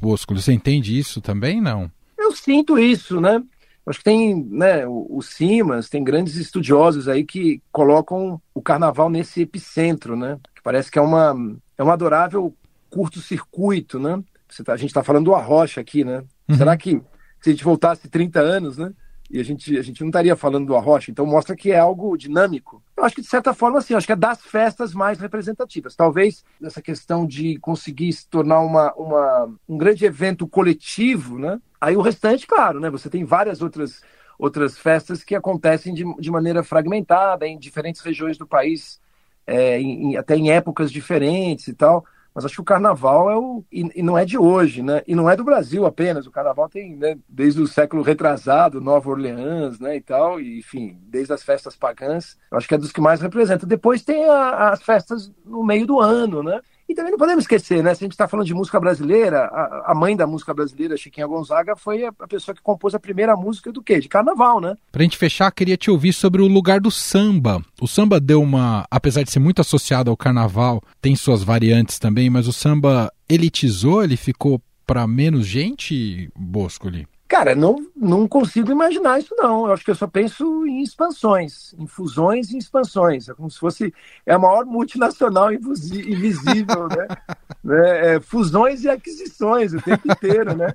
Bosco? 0.00 0.36
Você 0.36 0.52
entende 0.52 0.96
isso 0.96 1.20
também, 1.20 1.60
não? 1.60 1.90
Eu 2.16 2.30
sinto 2.30 2.78
isso, 2.78 3.20
né? 3.20 3.42
Acho 3.86 4.00
que 4.00 4.04
tem, 4.04 4.44
né, 4.50 4.84
o, 4.86 5.20
Simas, 5.22 5.88
tem 5.88 6.02
grandes 6.02 6.34
estudiosos 6.34 7.08
aí 7.08 7.24
que 7.24 7.62
colocam 7.70 8.40
o 8.52 8.60
carnaval 8.60 9.08
nesse 9.08 9.42
epicentro, 9.42 10.16
né? 10.16 10.38
Que 10.54 10.62
parece 10.62 10.90
que 10.90 10.98
é 10.98 11.02
uma 11.02 11.36
é 11.78 11.84
um 11.84 11.90
adorável 11.90 12.54
curto-circuito, 12.90 14.00
né? 14.00 14.22
Tá, 14.64 14.72
a 14.72 14.76
gente 14.76 14.90
está 14.90 15.04
falando 15.04 15.26
do 15.26 15.34
Arrocha 15.34 15.80
aqui, 15.80 16.04
né? 16.04 16.24
Uhum. 16.48 16.56
Será 16.56 16.76
que 16.76 17.00
se 17.40 17.50
a 17.50 17.52
gente 17.52 17.64
voltasse 17.64 18.08
30 18.08 18.40
anos, 18.40 18.76
né? 18.76 18.92
E 19.30 19.40
a 19.40 19.44
gente, 19.44 19.76
a 19.76 19.82
gente 19.82 20.00
não 20.00 20.08
estaria 20.08 20.36
falando 20.36 20.66
do 20.66 20.76
Arrocha, 20.76 21.10
então 21.10 21.26
mostra 21.26 21.56
que 21.56 21.72
é 21.72 21.78
algo 21.78 22.16
dinâmico. 22.16 22.82
Eu 22.96 23.04
acho 23.04 23.16
que, 23.16 23.22
de 23.22 23.26
certa 23.26 23.52
forma, 23.52 23.78
assim, 23.78 23.94
acho 23.94 24.06
que 24.06 24.12
é 24.12 24.16
das 24.16 24.40
festas 24.40 24.94
mais 24.94 25.18
representativas. 25.18 25.96
Talvez 25.96 26.44
essa 26.62 26.80
questão 26.80 27.26
de 27.26 27.58
conseguir 27.58 28.12
se 28.12 28.28
tornar 28.28 28.60
uma, 28.60 28.92
uma, 28.94 29.52
um 29.68 29.76
grande 29.76 30.04
evento 30.04 30.46
coletivo, 30.46 31.38
né? 31.38 31.60
Aí 31.80 31.96
o 31.96 32.00
restante, 32.00 32.46
claro, 32.46 32.80
né? 32.80 32.90
Você 32.90 33.08
tem 33.08 33.24
várias 33.24 33.62
outras, 33.62 34.02
outras 34.38 34.78
festas 34.78 35.22
que 35.22 35.34
acontecem 35.34 35.94
de, 35.94 36.04
de 36.18 36.30
maneira 36.30 36.62
fragmentada 36.62 37.46
em 37.46 37.58
diferentes 37.58 38.00
regiões 38.00 38.38
do 38.38 38.46
país, 38.46 39.00
é, 39.46 39.80
em, 39.80 40.16
até 40.16 40.36
em 40.36 40.50
épocas 40.50 40.90
diferentes 40.90 41.68
e 41.68 41.74
tal. 41.74 42.04
Mas 42.36 42.44
acho 42.44 42.56
que 42.56 42.60
o 42.60 42.64
carnaval 42.64 43.30
é 43.30 43.36
o. 43.38 43.64
E, 43.72 44.00
e, 44.00 44.02
não 44.02 44.18
é 44.18 44.22
de 44.22 44.36
hoje, 44.36 44.82
né? 44.82 45.02
E 45.06 45.14
não 45.14 45.28
é 45.30 45.34
do 45.34 45.42
Brasil 45.42 45.86
apenas. 45.86 46.26
O 46.26 46.30
carnaval 46.30 46.68
tem, 46.68 46.94
né, 46.94 47.16
desde 47.26 47.62
o 47.62 47.66
século 47.66 48.02
retrasado, 48.02 48.78
Nova 48.78 49.08
Orleans, 49.08 49.80
né? 49.80 49.96
E 49.96 50.02
tal, 50.02 50.38
e, 50.38 50.58
enfim, 50.58 50.98
desde 51.04 51.32
as 51.32 51.42
festas 51.42 51.74
pagãs. 51.74 52.36
Acho 52.50 52.68
que 52.68 52.74
é 52.74 52.78
dos 52.78 52.92
que 52.92 53.00
mais 53.00 53.22
representa. 53.22 53.64
Depois 53.64 54.02
tem 54.02 54.28
a, 54.28 54.68
as 54.68 54.82
festas 54.82 55.32
no 55.46 55.64
meio 55.64 55.86
do 55.86 55.98
ano, 55.98 56.42
né? 56.42 56.60
E 56.88 56.94
também 56.94 57.10
não 57.10 57.18
podemos 57.18 57.44
esquecer, 57.44 57.82
né? 57.82 57.94
Se 57.94 58.04
a 58.04 58.06
gente 58.06 58.12
está 58.12 58.28
falando 58.28 58.46
de 58.46 58.54
música 58.54 58.78
brasileira, 58.78 59.46
a, 59.46 59.92
a, 59.92 59.94
mãe 59.94 60.16
da 60.16 60.26
música 60.26 60.54
brasileira, 60.54 60.96
Chiquinha 60.96 61.26
Gonzaga, 61.26 61.74
foi 61.74 62.04
a, 62.04 62.12
a, 62.20 62.28
pessoa 62.28 62.54
que 62.54 62.62
compôs 62.62 62.94
a 62.94 63.00
primeira 63.00 63.34
música 63.34 63.72
do 63.72 63.82
quê? 63.82 63.98
De 63.98 64.08
carnaval, 64.08 64.60
né? 64.60 64.76
Pra 64.92 65.02
gente 65.02 65.18
fechar, 65.18 65.50
queria 65.50 65.76
te 65.76 65.90
ouvir 65.90 66.12
sobre 66.12 66.40
o 66.40 66.46
lugar 66.46 66.80
do 66.80 66.90
samba. 66.90 67.60
O 67.80 67.88
samba 67.88 68.20
deu 68.20 68.40
uma. 68.40 68.86
Apesar 68.88 69.24
de 69.24 69.32
ser 69.32 69.40
muito 69.40 69.60
associado 69.60 70.10
ao 70.10 70.16
carnaval, 70.16 70.80
tem 71.00 71.16
suas 71.16 71.42
variantes 71.42 71.98
também, 71.98 72.30
mas 72.30 72.46
o 72.46 72.52
samba 72.52 73.12
elitizou, 73.28 74.04
ele 74.04 74.16
ficou 74.16 74.62
para 74.86 75.06
menos 75.06 75.46
gente, 75.46 76.30
Bosco 76.36 76.86
ali? 76.86 77.06
Cara, 77.28 77.56
não, 77.56 77.84
não 77.96 78.28
consigo 78.28 78.70
imaginar 78.70 79.18
isso, 79.18 79.34
não. 79.36 79.66
Eu 79.66 79.72
acho 79.72 79.84
que 79.84 79.90
eu 79.90 79.96
só 79.96 80.06
penso 80.06 80.64
em 80.64 80.80
expansões, 80.80 81.74
em 81.76 81.86
fusões 81.86 82.50
e 82.50 82.58
expansões. 82.58 83.28
É 83.28 83.34
como 83.34 83.50
se 83.50 83.58
fosse 83.58 83.92
é 84.24 84.32
a 84.32 84.38
maior 84.38 84.64
multinacional 84.64 85.52
invisível, 85.52 86.88
né? 86.88 87.08
né? 87.64 88.14
É, 88.14 88.20
fusões 88.20 88.84
e 88.84 88.88
aquisições 88.88 89.74
o 89.74 89.82
tempo 89.82 90.10
inteiro, 90.10 90.56
né? 90.56 90.72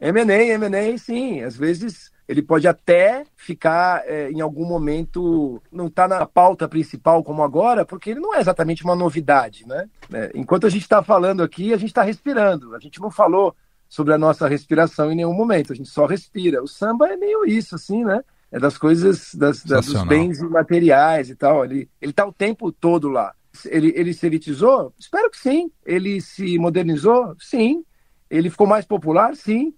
M&A, 0.00 0.42
M&A, 0.54 0.98
sim. 0.98 1.42
Às 1.42 1.56
vezes 1.56 2.10
ele 2.28 2.42
pode 2.42 2.66
até 2.66 3.24
ficar 3.36 4.02
é, 4.06 4.30
em 4.32 4.40
algum 4.40 4.64
momento 4.64 5.62
não 5.70 5.86
está 5.86 6.08
na 6.08 6.26
pauta 6.26 6.68
principal 6.68 7.22
como 7.22 7.44
agora, 7.44 7.84
porque 7.84 8.10
ele 8.10 8.20
não 8.20 8.34
é 8.34 8.40
exatamente 8.40 8.82
uma 8.82 8.96
novidade, 8.96 9.64
né? 9.66 9.88
É, 10.12 10.32
enquanto 10.34 10.66
a 10.66 10.70
gente 10.70 10.82
está 10.82 11.00
falando 11.00 11.44
aqui, 11.44 11.72
a 11.72 11.76
gente 11.76 11.90
está 11.90 12.02
respirando. 12.02 12.74
A 12.74 12.80
gente 12.80 13.00
não 13.00 13.10
falou 13.10 13.54
sobre 13.88 14.12
a 14.12 14.18
nossa 14.18 14.48
respiração 14.48 15.10
em 15.10 15.16
nenhum 15.16 15.34
momento. 15.34 15.72
A 15.72 15.76
gente 15.76 15.88
só 15.88 16.06
respira. 16.06 16.62
O 16.62 16.68
samba 16.68 17.08
é 17.08 17.16
meio 17.16 17.44
isso, 17.44 17.74
assim, 17.74 18.04
né? 18.04 18.22
É 18.50 18.58
das 18.58 18.78
coisas, 18.78 19.34
das, 19.34 19.64
das 19.64 19.86
dos 19.86 20.02
bens 20.04 20.40
materiais 20.40 21.30
e 21.30 21.36
tal. 21.36 21.64
Ele, 21.64 21.88
ele 22.00 22.12
tá 22.12 22.26
o 22.26 22.32
tempo 22.32 22.70
todo 22.72 23.08
lá. 23.08 23.32
Ele, 23.66 23.92
ele 23.96 24.12
se 24.12 24.26
elitizou? 24.26 24.92
Espero 24.98 25.30
que 25.30 25.38
sim. 25.38 25.70
Ele 25.84 26.20
se 26.20 26.58
modernizou? 26.58 27.34
Sim. 27.38 27.84
Ele 28.30 28.50
ficou 28.50 28.66
mais 28.66 28.84
popular? 28.84 29.34
Sim. 29.34 29.72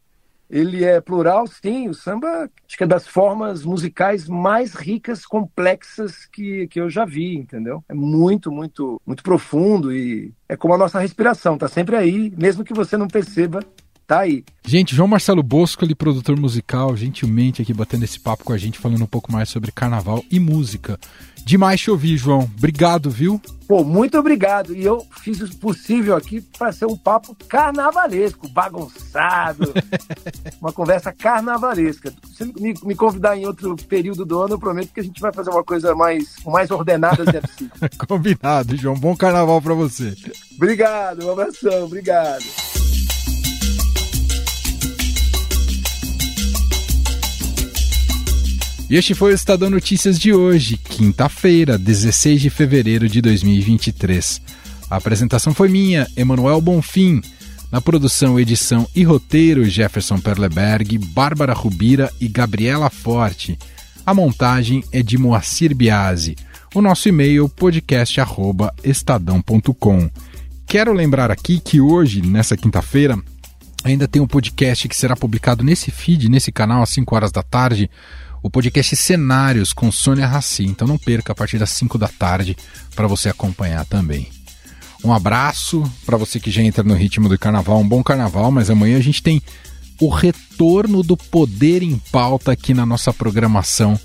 Ele 0.51 0.83
é 0.83 1.01
plural? 1.01 1.47
Sim. 1.47 1.89
O 1.89 1.95
samba, 1.95 2.51
acho 2.67 2.77
que 2.77 2.85
é 2.85 2.87
das 2.87 3.07
formas 3.07 3.65
musicais 3.65 4.29
mais 4.29 4.75
ricas, 4.75 5.27
complexas 5.27 6.27
que, 6.27 6.67
que 6.69 6.81
eu 6.81 6.89
já 6.89 7.05
vi, 7.05 7.37
entendeu? 7.37 7.85
É 7.89 7.95
muito, 7.95 8.51
muito, 8.51 9.01
muito 9.07 9.23
profundo 9.23 9.93
e 9.93 10.33
é 10.49 10.57
como 10.57 10.75
a 10.75 10.79
nossa 10.79 10.99
respiração, 10.99 11.59
tá 11.59 11.69
sempre 11.69 11.97
aí, 11.97 12.33
mesmo 12.37 12.65
que 12.65 12.73
você 12.73 12.97
não 12.97 13.07
perceba, 13.07 13.61
tá 14.09 14.21
aí. 14.21 14.43
Gente, 14.67 14.97
João 14.97 15.07
Marcelo 15.07 15.43
Bosco, 15.43 15.85
ele 15.85 15.95
produtor 15.95 16.39
musical, 16.39 16.97
gentilmente 16.97 17.61
aqui 17.61 17.75
batendo 17.75 18.05
esse 18.05 18.19
papo 18.19 18.43
com 18.43 18.55
a 18.55 18.59
gente, 18.59 18.79
falando 18.79 19.05
um 19.05 19.07
pouco 19.07 19.31
mais 19.31 19.51
sobre 19.51 19.71
carnaval 19.71 20.25
e 20.31 20.41
música. 20.41 20.99
Demais 21.45 21.81
te 21.81 21.91
ouvir, 21.91 22.17
João. 22.17 22.51
Obrigado, 22.57 23.11
viu? 23.11 23.41
Pô, 23.67 23.85
muito 23.85 24.19
obrigado. 24.19 24.75
E 24.75 24.85
eu 24.85 25.07
fiz 25.23 25.41
o 25.41 25.57
possível 25.59 26.17
aqui 26.17 26.41
para 26.41 26.73
ser 26.73 26.87
um 26.87 26.97
papo 26.97 27.37
carnavalesco, 27.49 28.49
bagunçado, 28.49 29.73
uma 30.61 30.73
conversa 30.73 31.13
carnavalesca. 31.13 32.13
Se 32.35 32.45
me, 32.45 32.75
me, 32.83 32.95
convidar 32.95 33.37
em 33.37 33.47
outro 33.47 33.77
período 33.77 34.25
do 34.25 34.41
ano, 34.41 34.55
eu 34.55 34.59
prometo 34.59 34.93
que 34.93 35.01
a 35.01 35.05
gente 35.05 35.21
vai 35.21 35.33
fazer 35.33 35.51
uma 35.51 35.65
coisa 35.65 35.95
mais, 35.95 36.37
mais 36.47 36.71
ordenada 36.71 37.25
se 37.25 37.37
é 37.37 37.41
possível. 37.41 37.77
Combinado, 38.07 38.77
João. 38.77 38.95
Bom 38.95 39.15
carnaval 39.17 39.61
para 39.61 39.75
você. 39.75 40.15
Obrigado, 40.57 41.27
um 41.27 41.33
abração, 41.33 41.85
obrigado. 41.85 42.78
E 48.91 48.97
este 48.97 49.15
foi 49.15 49.33
o 49.33 49.35
Estadão 49.35 49.69
Notícias 49.69 50.19
de 50.19 50.33
hoje, 50.33 50.79
quinta-feira, 50.79 51.77
16 51.77 52.41
de 52.41 52.49
fevereiro 52.49 53.07
de 53.07 53.21
2023. 53.21 54.41
A 54.91 54.97
apresentação 54.97 55.53
foi 55.53 55.69
minha, 55.69 56.07
Emanuel 56.17 56.59
Bonfim. 56.63 57.21
Na 57.71 57.83
produção, 57.83 58.41
edição 58.41 58.89
e 58.95 59.05
roteiro, 59.05 59.69
Jefferson 59.69 60.19
Perleberg, 60.19 60.97
Bárbara 60.97 61.53
Rubira 61.53 62.11
e 62.19 62.29
Gabriela 62.29 62.89
Forte. 62.89 63.59
A 64.07 64.15
montagem 64.15 64.83
é 64.91 65.03
de 65.03 65.19
Moacir 65.19 65.77
Biasi. 65.77 66.35
O 66.75 66.81
nosso 66.81 67.11
e-mail 67.11 67.47
podcast@estadão.com. 67.47 70.09
Quero 70.67 70.95
lembrar 70.95 71.31
aqui 71.31 71.61
que 71.61 71.79
hoje, 71.79 72.23
nessa 72.23 72.57
quinta-feira, 72.57 73.19
ainda 73.85 74.09
tem 74.09 74.23
um 74.23 74.27
podcast 74.27 74.89
que 74.89 74.97
será 74.97 75.15
publicado 75.15 75.63
nesse 75.63 75.91
feed, 75.91 76.31
nesse 76.31 76.51
canal 76.51 76.83
às 76.83 76.89
5 76.89 77.15
horas 77.15 77.31
da 77.31 77.43
tarde 77.43 77.91
o 78.43 78.51
podcast 78.51 78.95
Cenários 78.97 79.73
com 79.73 79.91
Sônia 79.91 80.27
Raci. 80.27 80.65
Então 80.65 80.87
não 80.87 80.99
perca 80.99 81.33
a 81.33 81.35
partir 81.35 81.59
das 81.59 81.71
5 81.71 81.99
da 81.99 82.09
tarde 82.09 82.57
para 82.95 83.07
você 83.07 83.29
acompanhar 83.29 83.85
também. 83.85 84.29
Um 85.05 85.13
abraço 85.13 85.83
para 86.05 86.17
você 86.17 86.41
que 86.41 86.51
já 86.51 86.63
entra 86.63 86.83
no 86.83 86.95
ritmo 86.95 87.29
do 87.29 87.39
carnaval, 87.39 87.79
um 87.79 87.89
bom 87.89 88.03
carnaval, 88.03 88.51
mas 88.51 88.69
amanhã 88.69 88.99
a 88.99 89.03
gente 89.03 89.23
tem 89.23 89.41
o 90.01 90.09
retorno 90.09 91.03
do 91.03 91.17
poder 91.17 91.83
em 91.83 91.99
pauta 92.11 92.53
aqui 92.53 92.75
na 92.75 92.87
nossa 92.87 93.13
programação 93.13 93.99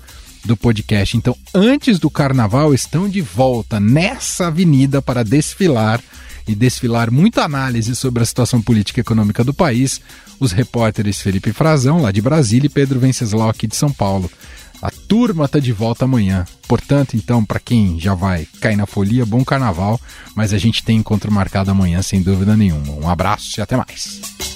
do 0.44 0.56
podcast. 0.56 1.16
Então, 1.16 1.36
antes 1.54 1.98
do 1.98 2.10
carnaval, 2.10 2.74
estão 2.74 3.08
de 3.08 3.20
volta 3.20 3.80
nessa 3.80 4.48
avenida 4.48 5.00
para 5.00 5.24
desfilar 5.24 6.00
e 6.46 6.54
desfilar 6.54 7.10
muita 7.10 7.44
análise 7.44 7.94
sobre 7.94 8.22
a 8.22 8.26
situação 8.26 8.60
política 8.60 9.00
e 9.00 9.02
econômica 9.02 9.42
do 9.42 9.54
país, 9.54 10.00
os 10.38 10.52
repórteres 10.52 11.20
Felipe 11.20 11.52
Frazão, 11.52 12.02
lá 12.02 12.10
de 12.10 12.20
Brasília, 12.20 12.66
e 12.66 12.70
Pedro 12.70 13.00
Venceslau, 13.00 13.48
aqui 13.48 13.66
de 13.66 13.76
São 13.76 13.92
Paulo. 13.92 14.30
A 14.82 14.90
turma 14.90 15.46
está 15.46 15.58
de 15.58 15.72
volta 15.72 16.04
amanhã. 16.04 16.44
Portanto, 16.68 17.16
então, 17.16 17.42
para 17.42 17.58
quem 17.58 17.98
já 17.98 18.14
vai 18.14 18.46
cair 18.60 18.76
na 18.76 18.84
folia, 18.84 19.24
bom 19.24 19.42
carnaval. 19.42 19.98
Mas 20.34 20.52
a 20.52 20.58
gente 20.58 20.84
tem 20.84 20.98
encontro 20.98 21.32
marcado 21.32 21.70
amanhã, 21.70 22.02
sem 22.02 22.20
dúvida 22.20 22.54
nenhuma. 22.54 22.92
Um 22.92 23.08
abraço 23.08 23.58
e 23.58 23.62
até 23.62 23.76
mais. 23.76 24.53